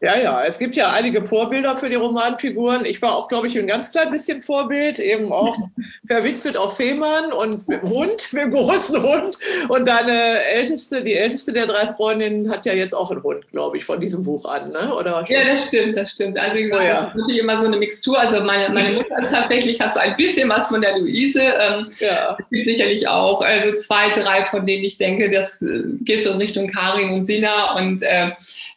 Ja, 0.06 0.16
ja, 0.16 0.44
es 0.44 0.60
gibt 0.60 0.76
ja 0.76 0.92
einige 0.92 1.26
Vorbilder 1.26 1.74
für 1.74 1.88
die 1.88 1.96
Romanfiguren. 1.96 2.84
Ich 2.84 3.02
war 3.02 3.16
auch, 3.16 3.26
glaube 3.26 3.48
ich, 3.48 3.58
ein 3.58 3.66
ganz 3.66 3.90
klein 3.90 4.08
bisschen 4.08 4.40
Vorbild, 4.40 5.00
eben 5.00 5.32
auch 5.32 5.56
verwitwet 6.06 6.56
auf 6.56 6.76
Fehmarn 6.76 7.32
und 7.32 7.66
mit 7.66 7.82
dem 7.82 7.90
Hund, 7.90 8.32
mit 8.32 8.42
dem 8.44 8.50
großen 8.52 9.02
Hund. 9.02 9.36
Und 9.68 9.88
deine 9.88 10.44
älteste, 10.44 11.02
die 11.02 11.14
älteste 11.14 11.52
der 11.52 11.66
drei 11.66 11.92
Freundinnen 11.94 12.48
hat 12.48 12.66
ja 12.66 12.72
jetzt 12.72 12.94
auch 12.94 13.10
einen 13.10 13.24
Hund, 13.24 13.50
glaube 13.50 13.78
ich, 13.78 13.84
von 13.84 13.98
diesem 13.98 14.22
Buch 14.22 14.44
an, 14.44 14.70
ne? 14.70 14.94
Oder? 14.94 15.24
Ja, 15.28 15.44
das 15.44 15.66
stimmt, 15.66 15.96
das 15.96 16.12
stimmt. 16.12 16.38
Also, 16.38 16.56
wie 16.56 16.62
gesagt, 16.62 16.82
oh, 16.84 16.86
ja. 16.86 17.00
das 17.00 17.08
ist 17.08 17.16
natürlich 17.16 17.40
immer 17.40 17.58
so 17.58 17.66
eine 17.66 17.76
Mixtur. 17.76 18.16
Also, 18.16 18.44
meine, 18.44 18.72
meine 18.72 18.90
Mutter 18.94 19.28
tatsächlich 19.28 19.80
hat 19.80 19.92
so 19.92 19.98
ein 19.98 20.16
bisschen 20.16 20.48
was 20.48 20.68
von 20.68 20.80
der 20.82 20.96
Luise. 21.00 21.42
Ähm, 21.42 21.88
ja. 21.98 22.36
Es 22.38 22.48
gibt 22.48 22.68
sicherlich 22.68 23.08
auch 23.08 23.40
also 23.40 23.74
zwei, 23.74 24.10
drei, 24.10 24.44
von 24.44 24.64
denen 24.64 24.84
ich 24.84 24.98
denke, 24.98 25.28
das 25.30 25.60
äh, 25.62 25.82
geht 26.02 26.22
so 26.22 26.30
in 26.30 26.38
Richtung 26.38 26.68
Karin 26.68 27.10
und 27.10 27.26
Sina 27.26 27.74
und 27.76 28.02
äh, 28.02 28.30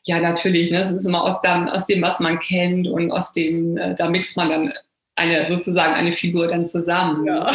ja, 0.10 0.20
natürlich, 0.20 0.72
ne, 0.72 0.82
es 0.82 0.90
ist 0.90 1.06
immer 1.06 1.24
aus 1.24 1.40
dem, 1.42 1.68
aus 1.68 1.86
dem, 1.86 2.02
was 2.02 2.20
man 2.20 2.40
kennt 2.40 2.88
und 2.88 3.12
aus 3.12 3.32
dem, 3.32 3.78
äh, 3.78 3.94
da 3.94 4.10
mixt 4.10 4.36
man 4.38 4.50
dann 4.50 4.74
eine 5.16 5.48
sozusagen 5.48 5.94
eine 5.94 6.12
Figur 6.14 6.48
dann 6.48 6.66
zusammen. 6.66 7.28
Ja, 7.28 7.52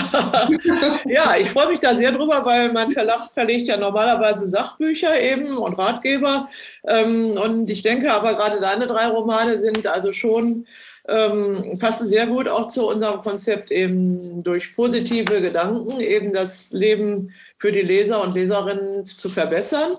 ja 1.05 1.35
ich 1.37 1.51
freue 1.51 1.71
mich 1.71 1.81
da 1.81 1.97
sehr 1.97 2.12
drüber, 2.12 2.45
weil 2.45 2.73
mein 2.73 2.93
Verlag 2.93 3.33
verlegt 3.35 3.67
ja 3.67 3.77
normalerweise 3.77 4.47
Sachbücher 4.47 5.21
eben 5.21 5.57
und 5.57 5.75
Ratgeber. 5.75 6.49
Ähm, 6.87 7.33
und 7.33 7.69
ich 7.69 7.83
denke 7.83 8.12
aber 8.12 8.35
gerade 8.35 8.61
deine 8.61 8.87
drei 8.87 9.09
Romane 9.09 9.59
sind 9.59 9.88
also 9.88 10.12
schon 10.12 10.67
ähm, 11.09 11.77
passen 11.81 12.07
sehr 12.07 12.29
gut 12.29 12.47
auch 12.47 12.69
zu 12.69 12.88
unserem 12.88 13.21
Konzept 13.21 13.73
eben 13.73 14.45
durch 14.45 14.77
positive 14.77 15.40
Gedanken 15.40 16.01
eben 16.01 16.33
das 16.33 16.71
Leben 16.71 17.35
für 17.59 17.73
die 17.73 17.83
Leser 17.83 18.23
und 18.23 18.35
Leserinnen 18.35 19.07
zu 19.07 19.29
verbessern 19.29 19.97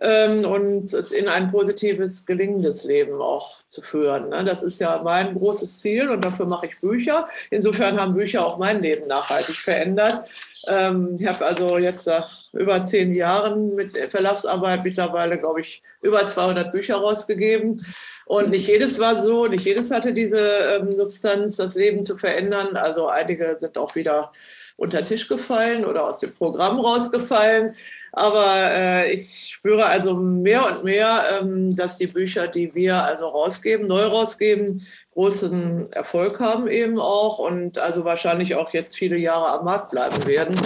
und 0.00 0.94
in 1.12 1.28
ein 1.28 1.50
positives, 1.50 2.24
gelingendes 2.24 2.84
Leben 2.84 3.20
auch 3.20 3.58
zu 3.66 3.82
führen. 3.82 4.30
Ne? 4.30 4.44
Das 4.44 4.62
ist 4.62 4.80
ja 4.80 5.02
mein 5.04 5.34
großes 5.34 5.80
Ziel 5.80 6.08
und 6.08 6.24
dafür 6.24 6.46
mache 6.46 6.66
ich 6.66 6.80
Bücher. 6.80 7.28
Insofern 7.50 8.00
haben 8.00 8.14
Bücher 8.14 8.46
auch 8.46 8.56
mein 8.56 8.80
Leben 8.80 9.06
nachhaltig 9.08 9.56
verändert. 9.56 10.26
Ähm, 10.68 11.16
ich 11.18 11.26
habe 11.26 11.44
also 11.44 11.76
jetzt 11.76 12.06
nach 12.06 12.40
über 12.54 12.82
zehn 12.82 13.14
Jahren 13.14 13.74
mit 13.74 13.96
Verlagsarbeit 14.10 14.84
mittlerweile, 14.84 15.38
glaube 15.38 15.60
ich, 15.60 15.82
über 16.02 16.26
200 16.26 16.72
Bücher 16.72 16.96
rausgegeben. 16.96 17.84
Und 18.24 18.50
nicht 18.50 18.68
jedes 18.68 18.98
war 19.00 19.20
so, 19.20 19.48
nicht 19.48 19.66
jedes 19.66 19.90
hatte 19.90 20.14
diese 20.14 20.38
ähm, 20.38 20.96
Substanz, 20.96 21.56
das 21.56 21.74
Leben 21.74 22.04
zu 22.04 22.16
verändern. 22.16 22.76
Also 22.76 23.08
einige 23.08 23.58
sind 23.58 23.76
auch 23.76 23.94
wieder 23.96 24.32
unter 24.76 25.04
Tisch 25.04 25.28
gefallen 25.28 25.84
oder 25.84 26.06
aus 26.06 26.20
dem 26.20 26.32
Programm 26.34 26.80
rausgefallen. 26.80 27.76
Aber 28.12 28.72
äh, 28.72 29.12
ich 29.12 29.50
spüre 29.52 29.86
also 29.86 30.14
mehr 30.14 30.66
und 30.66 30.84
mehr, 30.84 31.40
ähm, 31.40 31.76
dass 31.76 31.96
die 31.96 32.06
Bücher, 32.06 32.48
die 32.48 32.74
wir 32.74 33.02
also 33.04 33.26
rausgeben, 33.26 33.86
neu 33.86 34.04
rausgeben, 34.04 34.86
großen 35.12 35.92
Erfolg 35.92 36.40
haben 36.40 36.68
eben 36.68 36.98
auch 36.98 37.38
und 37.38 37.78
also 37.78 38.04
wahrscheinlich 38.04 38.54
auch 38.54 38.72
jetzt 38.72 38.96
viele 38.96 39.16
Jahre 39.16 39.58
am 39.58 39.64
Markt 39.64 39.90
bleiben 39.90 40.26
werden, 40.26 40.56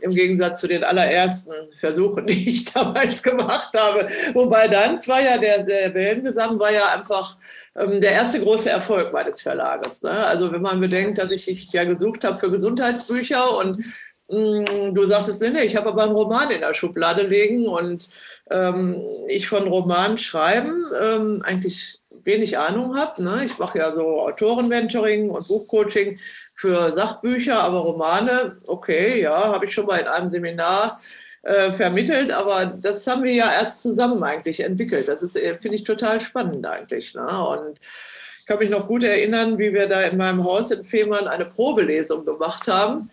im 0.00 0.10
Gegensatz 0.10 0.60
zu 0.60 0.68
den 0.68 0.84
allerersten 0.84 1.52
Versuchen, 1.78 2.26
die 2.28 2.50
ich 2.50 2.64
damals 2.72 3.22
gemacht 3.22 3.70
habe. 3.76 4.08
Wobei 4.34 4.68
dann 4.68 5.00
zwar 5.00 5.22
ja 5.22 5.38
der, 5.38 5.62
der 5.62 5.94
Wellengesang 5.94 6.58
war 6.58 6.72
ja 6.72 6.92
einfach 6.92 7.36
ähm, 7.74 8.00
der 8.00 8.12
erste 8.12 8.40
große 8.40 8.70
Erfolg 8.70 9.12
meines 9.12 9.40
Verlages. 9.40 10.02
Ne? 10.02 10.10
Also 10.10 10.52
wenn 10.52 10.62
man 10.62 10.80
bedenkt, 10.80 11.18
dass 11.18 11.30
ich, 11.30 11.48
ich 11.48 11.72
ja 11.72 11.84
gesucht 11.84 12.24
habe 12.24 12.38
für 12.38 12.50
Gesundheitsbücher 12.50 13.56
und 13.56 13.84
du 14.28 15.04
sagtest, 15.04 15.42
nee, 15.42 15.62
ich 15.62 15.76
habe 15.76 15.88
aber 15.88 16.04
einen 16.04 16.12
Roman 16.12 16.50
in 16.50 16.60
der 16.60 16.74
Schublade 16.74 17.26
liegen 17.26 17.66
und 17.66 18.08
ähm, 18.50 19.02
ich 19.28 19.48
von 19.48 19.66
Roman 19.68 20.16
schreiben 20.16 20.86
ähm, 21.00 21.42
eigentlich 21.44 22.00
wenig 22.24 22.56
Ahnung 22.58 22.96
habe. 22.96 23.22
Ne? 23.22 23.42
Ich 23.44 23.58
mache 23.58 23.78
ja 23.78 23.92
so 23.92 24.20
Autorenmentoring 24.22 25.30
und 25.30 25.48
Buchcoaching 25.48 26.18
für 26.56 26.92
Sachbücher, 26.92 27.62
aber 27.62 27.80
Romane, 27.80 28.56
okay, 28.66 29.20
ja, 29.20 29.52
habe 29.52 29.66
ich 29.66 29.74
schon 29.74 29.86
mal 29.86 29.98
in 29.98 30.06
einem 30.06 30.30
Seminar 30.30 30.96
äh, 31.42 31.72
vermittelt, 31.72 32.30
aber 32.30 32.66
das 32.66 33.06
haben 33.06 33.24
wir 33.24 33.32
ja 33.32 33.52
erst 33.52 33.82
zusammen 33.82 34.22
eigentlich 34.22 34.60
entwickelt. 34.60 35.08
Das 35.08 35.22
ist, 35.22 35.36
äh, 35.36 35.58
finde 35.58 35.76
ich, 35.76 35.84
total 35.84 36.20
spannend 36.20 36.64
eigentlich. 36.64 37.14
Ne? 37.14 37.46
Und 37.46 37.80
ich 38.38 38.46
kann 38.46 38.58
mich 38.58 38.70
noch 38.70 38.86
gut 38.86 39.02
erinnern, 39.02 39.58
wie 39.58 39.72
wir 39.72 39.88
da 39.88 40.02
in 40.02 40.16
meinem 40.16 40.44
Haus 40.44 40.70
in 40.70 40.84
Fehmarn 40.84 41.26
eine 41.26 41.46
Probelesung 41.46 42.24
gemacht 42.24 42.68
haben 42.68 43.08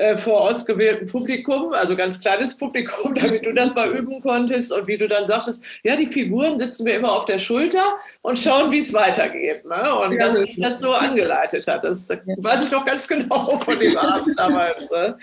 äh, 0.00 0.16
vor 0.16 0.40
ausgewähltem 0.40 1.06
Publikum, 1.06 1.74
also 1.74 1.94
ganz 1.94 2.18
kleines 2.18 2.56
Publikum, 2.56 3.12
damit 3.20 3.44
du 3.44 3.52
das 3.52 3.74
mal 3.74 3.94
üben 3.94 4.22
konntest 4.22 4.72
und 4.72 4.86
wie 4.86 4.96
du 4.96 5.06
dann 5.06 5.26
sagtest, 5.26 5.62
ja, 5.82 5.94
die 5.94 6.06
Figuren 6.06 6.58
sitzen 6.58 6.84
mir 6.84 6.94
immer 6.94 7.12
auf 7.12 7.26
der 7.26 7.38
Schulter 7.38 7.84
und 8.22 8.38
schauen, 8.38 8.70
wie 8.70 8.80
es 8.80 8.94
weitergeht. 8.94 9.66
Ne? 9.66 9.94
Und 9.94 10.12
ja, 10.12 10.26
dass 10.26 10.38
ich 10.38 10.58
das 10.58 10.80
so 10.80 10.94
angeleitet 10.94 11.68
hat, 11.68 11.84
das 11.84 12.08
weiß 12.08 12.64
ich 12.64 12.70
noch 12.70 12.86
ganz 12.86 13.06
genau 13.06 13.58
von 13.64 13.78
dem 13.78 13.98
Abend 13.98 14.38
damals. 14.38 14.90
Ne? 14.90 15.18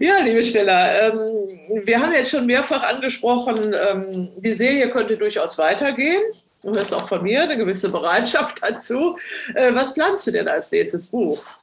Ja, 0.00 0.20
liebe 0.24 0.42
Stella, 0.44 1.08
ähm, 1.08 1.60
wir 1.84 2.00
haben 2.00 2.14
jetzt 2.14 2.30
schon 2.30 2.46
mehrfach 2.46 2.82
angesprochen, 2.82 3.74
ähm, 3.74 4.30
die 4.38 4.54
Serie 4.54 4.88
könnte 4.88 5.18
durchaus 5.18 5.58
weitergehen. 5.58 6.22
Du 6.62 6.74
hast 6.74 6.94
auch 6.94 7.06
von 7.06 7.22
mir 7.22 7.42
eine 7.42 7.58
gewisse 7.58 7.90
Bereitschaft 7.90 8.62
dazu. 8.62 9.18
Äh, 9.54 9.74
was 9.74 9.92
planst 9.92 10.26
du 10.26 10.30
denn 10.30 10.48
als 10.48 10.70
nächstes 10.70 11.08
Buch? 11.08 11.59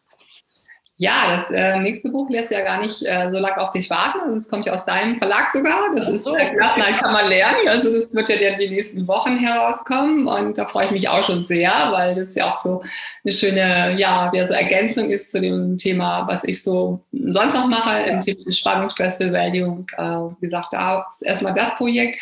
Ja, 0.99 1.37
das 1.37 1.51
äh, 1.51 1.79
nächste 1.79 2.09
Buch 2.09 2.27
lässt 2.27 2.49
ja 2.49 2.61
gar 2.61 2.81
nicht 2.81 3.03
äh, 3.03 3.29
so 3.31 3.37
lange 3.37 3.57
auf 3.59 3.69
dich 3.69 3.87
warten. 3.91 4.19
Also 4.21 4.33
das 4.33 4.49
kommt 4.49 4.65
ja 4.65 4.73
aus 4.73 4.83
deinem 4.83 5.19
Verlag 5.19 5.47
sogar. 5.47 5.91
Das 5.95 6.07
ist 6.07 6.23
so. 6.23 6.35
äh, 6.35 6.55
kann 6.55 7.13
man 7.13 7.27
lernen. 7.27 7.67
Also 7.67 7.93
das 7.93 8.11
wird 8.15 8.29
ja 8.29 8.57
die 8.57 8.69
nächsten 8.69 9.07
Wochen 9.07 9.37
herauskommen 9.37 10.25
und 10.25 10.57
da 10.57 10.65
freue 10.65 10.85
ich 10.85 10.91
mich 10.91 11.07
auch 11.07 11.23
schon 11.23 11.45
sehr, 11.45 11.71
weil 11.91 12.15
das 12.15 12.33
ja 12.33 12.51
auch 12.51 12.57
so 12.57 12.81
eine 13.23 13.31
schöne, 13.31 13.95
ja, 13.99 14.31
wie 14.33 14.47
so 14.47 14.53
Ergänzung 14.53 15.11
ist 15.11 15.31
zu 15.31 15.39
dem 15.39 15.77
Thema, 15.77 16.27
was 16.27 16.43
ich 16.43 16.63
so 16.63 16.99
sonst 17.11 17.53
noch 17.53 17.67
mache, 17.67 18.01
im 18.09 18.21
Thema 18.21 18.51
Spannung, 18.51 18.89
Stressbewältigung. 18.89 19.85
Äh, 19.97 20.01
wie 20.01 20.41
gesagt, 20.41 20.73
da 20.73 21.05
ist 21.11 21.21
erstmal 21.21 21.53
das 21.53 21.75
Projekt. 21.75 22.21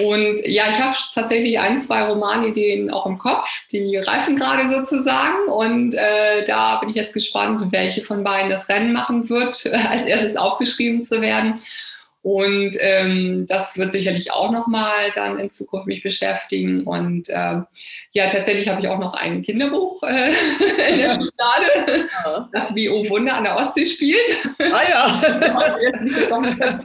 Und 0.00 0.40
ja, 0.44 0.64
ich 0.70 0.80
habe 0.80 0.96
tatsächlich 1.14 1.58
ein, 1.60 1.78
zwei 1.78 2.02
Romanideen 2.02 2.90
auch 2.90 3.06
im 3.06 3.16
Kopf, 3.16 3.48
die 3.70 3.96
reifen 3.96 4.34
gerade 4.34 4.68
sozusagen. 4.68 5.48
Und 5.48 5.94
äh, 5.94 6.44
da 6.44 6.78
bin 6.78 6.88
ich 6.88 6.96
jetzt 6.96 7.14
gespannt, 7.14 7.62
welche 7.70 8.02
von 8.02 8.13
beiden 8.22 8.50
das 8.50 8.68
Rennen 8.68 8.92
machen 8.92 9.28
wird, 9.28 9.66
als 9.90 10.06
erstes 10.06 10.36
aufgeschrieben 10.36 11.02
zu 11.02 11.20
werden. 11.20 11.60
Und 12.24 12.76
ähm, 12.80 13.44
das 13.46 13.76
wird 13.76 13.92
sicherlich 13.92 14.32
auch 14.32 14.50
nochmal 14.50 15.10
dann 15.14 15.38
in 15.38 15.50
Zukunft 15.50 15.86
mich 15.86 16.02
beschäftigen. 16.02 16.84
Und 16.84 17.28
ähm, 17.28 17.66
ja, 18.12 18.30
tatsächlich 18.30 18.66
habe 18.70 18.80
ich 18.80 18.88
auch 18.88 18.98
noch 18.98 19.12
ein 19.12 19.42
Kinderbuch 19.42 20.02
äh, 20.04 20.28
in 20.88 21.00
der 21.00 21.10
Schublade, 21.10 22.08
ja. 22.24 22.48
das 22.50 22.74
wie 22.74 22.88
Oh 22.88 23.06
Wunder 23.10 23.34
an 23.34 23.44
der 23.44 23.56
Ostsee 23.56 23.84
spielt. 23.84 24.26
Ah 24.58 24.82
ja. 24.88 25.20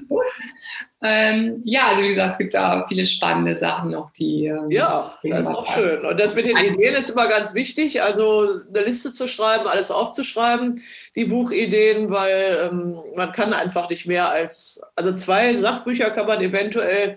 Ähm, 1.02 1.62
ja, 1.64 1.88
also 1.88 2.04
wie 2.04 2.10
gesagt, 2.10 2.34
es 2.34 2.38
gibt 2.38 2.54
da 2.54 2.86
viele 2.90 3.06
spannende 3.06 3.56
Sachen 3.56 3.92
noch, 3.92 4.12
die. 4.12 4.48
Ähm, 4.48 4.70
ja, 4.70 5.18
das 5.24 5.42
ist 5.42 5.48
auch 5.48 5.74
schön. 5.74 6.06
Und 6.06 6.20
das 6.20 6.36
mit 6.36 6.46
den 6.46 6.58
Ideen 6.58 6.94
ist 6.96 7.10
immer 7.10 7.28
ganz 7.28 7.54
wichtig. 7.54 8.02
Also 8.02 8.62
eine 8.68 8.84
Liste 8.86 9.14
zu 9.14 9.28
schreiben, 9.28 9.68
alles 9.68 9.92
aufzuschreiben, 9.92 10.76
die 11.16 11.26
Buchideen, 11.26 12.10
weil 12.10 12.70
ähm, 12.70 12.98
man 13.16 13.32
kann 13.32 13.54
einfach 13.54 13.90
nicht 13.90 14.08
mehr 14.08 14.30
als, 14.30 14.82
also 14.96 15.16
zwei 15.16 15.56
Sachbücher 15.56 16.10
kann 16.10 16.28
man 16.28 16.42
eventuell 16.42 17.16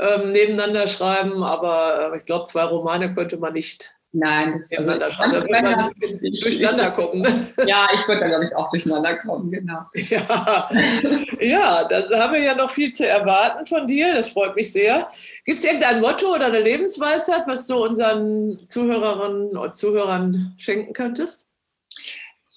ähm, 0.00 0.32
nebeneinander 0.32 0.88
schreiben, 0.88 1.44
aber 1.44 2.12
äh, 2.12 2.18
ich 2.18 2.24
glaube, 2.24 2.46
zwei 2.46 2.64
Romane 2.64 3.14
könnte 3.14 3.36
man 3.36 3.52
nicht 3.52 3.99
Nein, 4.12 4.54
das 4.54 4.78
also, 4.78 4.98
da 4.98 5.32
wird 5.32 5.50
man 5.50 5.92
durcheinander 6.20 6.90
kommen. 6.90 7.22
Ja, 7.66 7.86
ich 7.94 8.08
würde 8.08 8.22
da, 8.22 8.28
glaube 8.28 8.44
ich, 8.44 8.56
auch 8.56 8.70
durcheinander 8.70 9.16
kommen, 9.18 9.50
genau. 9.50 9.82
Ja, 9.94 10.68
ja, 11.40 11.84
da 11.84 12.18
haben 12.18 12.32
wir 12.32 12.40
ja 12.40 12.54
noch 12.54 12.70
viel 12.70 12.90
zu 12.90 13.06
erwarten 13.06 13.66
von 13.66 13.86
dir. 13.86 14.14
Das 14.14 14.30
freut 14.30 14.56
mich 14.56 14.72
sehr. 14.72 15.08
Gibt 15.44 15.58
es 15.58 15.64
irgendein 15.64 16.00
Motto 16.00 16.34
oder 16.34 16.46
eine 16.46 16.60
Lebensweisheit, 16.60 17.42
was 17.46 17.66
du 17.66 17.84
unseren 17.84 18.58
Zuhörerinnen 18.68 19.56
und 19.56 19.76
Zuhörern 19.76 20.54
schenken 20.58 20.92
könntest? 20.92 21.49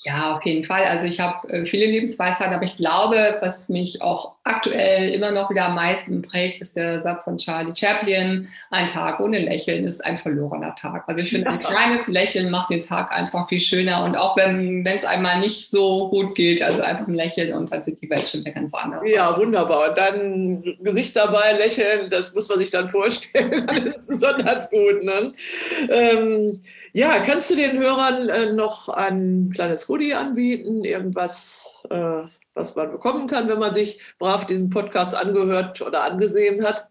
Ja, 0.04 0.36
auf 0.36 0.46
jeden 0.46 0.66
Fall. 0.66 0.84
Also 0.84 1.06
ich 1.06 1.20
habe 1.20 1.48
äh, 1.50 1.66
viele 1.66 1.86
Lebensweisheiten, 1.86 2.54
aber 2.54 2.66
ich 2.66 2.78
glaube, 2.78 3.38
was 3.42 3.70
mich 3.70 4.02
auch 4.02 4.34
aktuell 4.44 5.10
immer 5.10 5.32
noch 5.32 5.50
wieder 5.50 5.66
am 5.66 5.76
meisten 5.76 6.22
prägt, 6.22 6.62
ist 6.62 6.76
der 6.76 7.02
Satz 7.02 7.24
von 7.24 7.38
Charlie 7.38 7.74
Chaplin, 7.74 8.50
ein 8.70 8.88
Tag 8.88 9.22
ohne 9.22 9.40
Lächeln 9.40 9.86
ist 9.86 10.04
ein 10.04 10.18
verlorener 10.18 10.76
Tag. 10.76 11.06
Also 11.08 11.22
ich 11.22 11.30
finde, 11.30 11.50
ein 11.50 11.60
kleines 11.64 12.08
Lächeln 12.08 12.52
macht 12.52 12.70
den 12.70 12.82
Tag 12.82 13.12
einfach 13.12 13.48
viel 13.48 13.62
schöner 13.62 14.04
und 14.04 14.18
auch 14.18 14.36
wenn 14.36 14.86
es 14.86 15.06
einmal 15.06 15.40
nicht 15.40 15.72
so 15.72 16.10
gut 16.10 16.36
geht, 16.36 16.62
also 16.62 16.82
einfach 16.82 17.08
ein 17.08 17.14
Lächeln 17.14 17.54
und 17.54 17.72
dann 17.72 17.84
sieht 17.84 18.02
die 18.02 18.10
Welt 18.10 18.28
schon 18.28 18.42
wieder 18.42 18.52
ganz 18.52 18.74
anders. 18.74 19.02
Ja, 19.06 19.38
wunderbar. 19.38 19.90
Und 19.90 19.98
dann 19.98 20.64
Gesicht 20.82 21.16
dabei, 21.16 21.54
lächeln, 21.58 22.10
das 22.10 22.36
muss 22.36 22.50
man 22.50 22.60
sich 22.60 22.72
dann 22.72 22.90
vorstellen. 22.90 23.66
das 23.86 23.96
ist 23.96 24.08
besonders 24.10 24.70
gut. 24.70 25.04
Ne? 25.04 25.32
Ähm, 25.90 26.60
ja, 26.92 27.20
kannst 27.26 27.50
du 27.50 27.56
den 27.56 27.80
Hörern 27.80 28.30
äh, 28.30 28.52
noch 28.52 28.90
ein 28.90 29.52
kleines 29.54 29.88
Goodie 29.94 30.16
anbieten? 30.16 30.84
Irgendwas, 30.84 31.68
äh, 31.92 32.24
was 32.56 32.76
man 32.76 32.92
bekommen 32.94 33.28
kann, 33.28 33.48
wenn 33.48 33.60
man 33.60 33.76
sich 33.76 34.02
brav 34.18 34.48
diesen 34.48 34.72
Podcast 34.72 35.14
angehört 35.14 35.84
oder 35.84 36.04
angesehen 36.04 36.66
hat? 36.66 36.90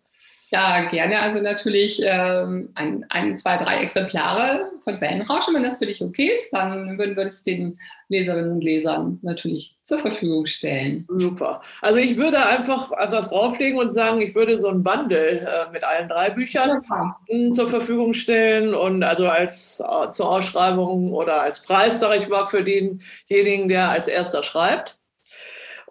Ja, 0.52 0.86
gerne. 0.90 1.20
Also 1.20 1.40
natürlich 1.40 1.98
ähm, 2.04 2.68
ein, 2.74 3.06
ein, 3.08 3.38
zwei, 3.38 3.56
drei 3.56 3.78
Exemplare 3.78 4.70
von 4.84 5.00
Wellenrausch. 5.00 5.46
wenn 5.50 5.62
das 5.62 5.78
für 5.78 5.86
dich 5.86 6.02
okay 6.02 6.32
ist, 6.34 6.52
dann 6.52 6.98
würden 6.98 7.16
wir 7.16 7.24
es 7.24 7.42
den 7.42 7.78
Leserinnen 8.08 8.52
und 8.52 8.60
Lesern 8.60 9.18
natürlich 9.22 9.78
zur 9.84 10.00
Verfügung 10.00 10.44
stellen. 10.44 11.06
Super. 11.08 11.62
Also 11.80 11.98
ich 11.98 12.18
würde 12.18 12.44
einfach 12.46 12.92
etwas 12.92 13.30
drauflegen 13.30 13.78
und 13.78 13.92
sagen, 13.94 14.20
ich 14.20 14.34
würde 14.34 14.58
so 14.58 14.68
ein 14.68 14.82
Bundle 14.82 15.40
äh, 15.40 15.72
mit 15.72 15.84
allen 15.84 16.10
drei 16.10 16.28
Büchern 16.28 16.82
ja. 16.90 17.52
zur 17.54 17.68
Verfügung 17.68 18.12
stellen 18.12 18.74
und 18.74 19.02
also 19.02 19.28
als 19.28 19.80
äh, 19.80 20.10
zur 20.10 20.30
Ausschreibung 20.30 21.14
oder 21.14 21.40
als 21.40 21.62
Preis, 21.62 21.98
sage 21.98 22.18
ich 22.18 22.28
mal, 22.28 22.46
für 22.46 22.62
denjenigen, 22.62 23.70
der 23.70 23.88
als 23.88 24.06
erster 24.06 24.42
schreibt. 24.42 25.01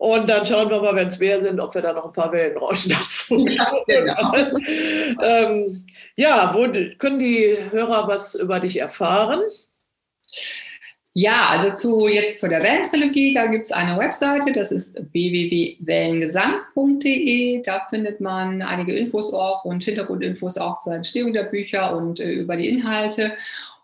Und 0.02 0.28
dann 0.28 0.44
schauen 0.48 0.72
wir 0.72 0.82
mal, 0.82 0.96
wenn 0.96 1.10
es 1.10 1.20
mehr 1.20 1.40
sind, 1.40 1.60
ob 1.60 1.76
wir 1.76 1.84
da 1.84 1.94
noch 1.94 2.06
ein 2.06 2.14
paar 2.14 2.32
Wellenrauschen 2.32 2.92
dazu 2.92 3.46
ja, 3.48 3.72
genau. 3.86 4.34
ähm, 5.24 5.86
ja, 6.16 6.50
wo 6.56 6.62
können 6.98 7.20
die 7.20 7.56
Hörer 7.70 8.08
was 8.08 8.34
über 8.34 8.60
dich 8.60 8.82
erfahren? 8.82 9.42
Ja, 11.14 11.50
also 11.50 11.76
zu, 11.76 12.08
jetzt 12.08 12.40
zu 12.40 12.50
der 12.50 12.64
Wellentrilogie, 12.64 13.36
da 13.36 13.46
gibt 13.46 13.66
es 13.66 13.72
eine 13.72 13.96
Webseite, 14.00 14.54
das 14.54 14.72
ist 14.72 14.96
www.wellengesang.de. 14.96 17.62
Da 17.62 17.86
findet 17.92 18.22
man 18.22 18.64
einige 18.64 18.98
Infos 18.98 19.32
auch 19.32 19.66
und 19.66 19.84
Hintergrundinfos 19.84 20.58
auch 20.58 20.80
zur 20.80 20.96
Entstehung 20.96 21.32
der 21.32 21.44
Bücher 21.44 21.96
und 21.96 22.20
äh, 22.20 22.32
über 22.32 22.56
die 22.56 22.70
Inhalte. 22.70 23.34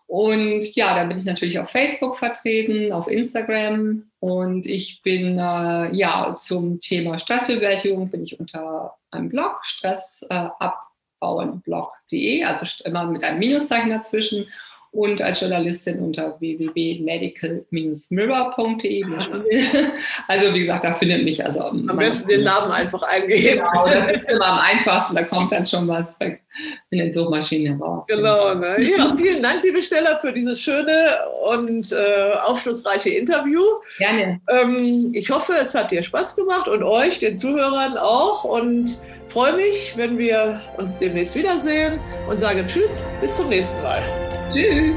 Und 0.08 0.74
ja, 0.74 0.94
da 0.94 1.04
bin 1.04 1.18
ich 1.18 1.26
natürlich 1.26 1.58
auf 1.58 1.68
Facebook 1.68 2.16
vertreten, 2.16 2.92
auf 2.92 3.08
Instagram. 3.08 4.10
Und 4.20 4.66
ich 4.66 5.02
bin 5.02 5.38
äh, 5.38 5.94
ja 5.94 6.34
zum 6.38 6.80
Thema 6.80 7.18
Stressbewältigung 7.18 8.10
bin 8.10 8.24
ich 8.24 8.40
unter 8.40 8.94
einem 9.10 9.28
Blog 9.28 9.58
stressabauenblog.de, 9.62 12.44
also 12.44 12.64
immer 12.86 13.04
mit 13.04 13.22
einem 13.22 13.38
Minuszeichen 13.38 13.90
dazwischen 13.90 14.46
und 14.92 15.20
als 15.20 15.40
Journalistin 15.40 15.98
unter 16.00 16.40
www.medical-mirror.de. 16.40 19.04
Also 20.26 20.54
wie 20.54 20.58
gesagt, 20.58 20.84
da 20.84 20.94
findet 20.94 21.24
mich 21.24 21.44
also 21.44 21.60
am 21.60 21.86
besten 21.86 22.28
den 22.28 22.44
Namen 22.44 22.70
einfach 22.70 23.02
eingeben. 23.02 23.60
Genau, 23.60 23.86
das 23.86 24.12
ist 24.12 24.22
immer 24.30 24.46
am 24.46 24.58
einfachsten, 24.58 25.14
da 25.14 25.24
kommt 25.24 25.52
dann 25.52 25.66
schon 25.66 25.86
was 25.88 26.16
in 26.90 26.98
den 26.98 27.12
Suchmaschinen 27.12 27.80
raus. 27.80 28.04
Genau, 28.08 28.54
ne? 28.54 28.76
ja, 28.80 29.14
vielen 29.16 29.42
Dank, 29.42 29.62
liebe 29.62 29.82
Stella, 29.82 30.18
für 30.18 30.32
dieses 30.32 30.60
schöne 30.60 30.92
und 31.50 31.92
äh, 31.92 32.32
aufschlussreiche 32.44 33.10
Interview. 33.10 33.62
Gerne. 33.98 34.40
Ähm, 34.48 35.10
ich 35.14 35.30
hoffe, 35.30 35.54
es 35.60 35.74
hat 35.74 35.90
dir 35.90 36.02
Spaß 36.02 36.36
gemacht 36.36 36.68
und 36.68 36.82
euch, 36.82 37.18
den 37.18 37.36
Zuhörern 37.36 37.96
auch 37.96 38.44
und 38.44 38.98
freue 39.28 39.54
mich, 39.54 39.92
wenn 39.96 40.18
wir 40.18 40.60
uns 40.76 40.98
demnächst 40.98 41.34
wiedersehen 41.34 42.00
und 42.28 42.40
sage 42.40 42.64
Tschüss, 42.66 43.04
bis 43.20 43.36
zum 43.36 43.48
nächsten 43.48 43.80
Mal. 43.82 44.27
Tschüss. 44.52 44.94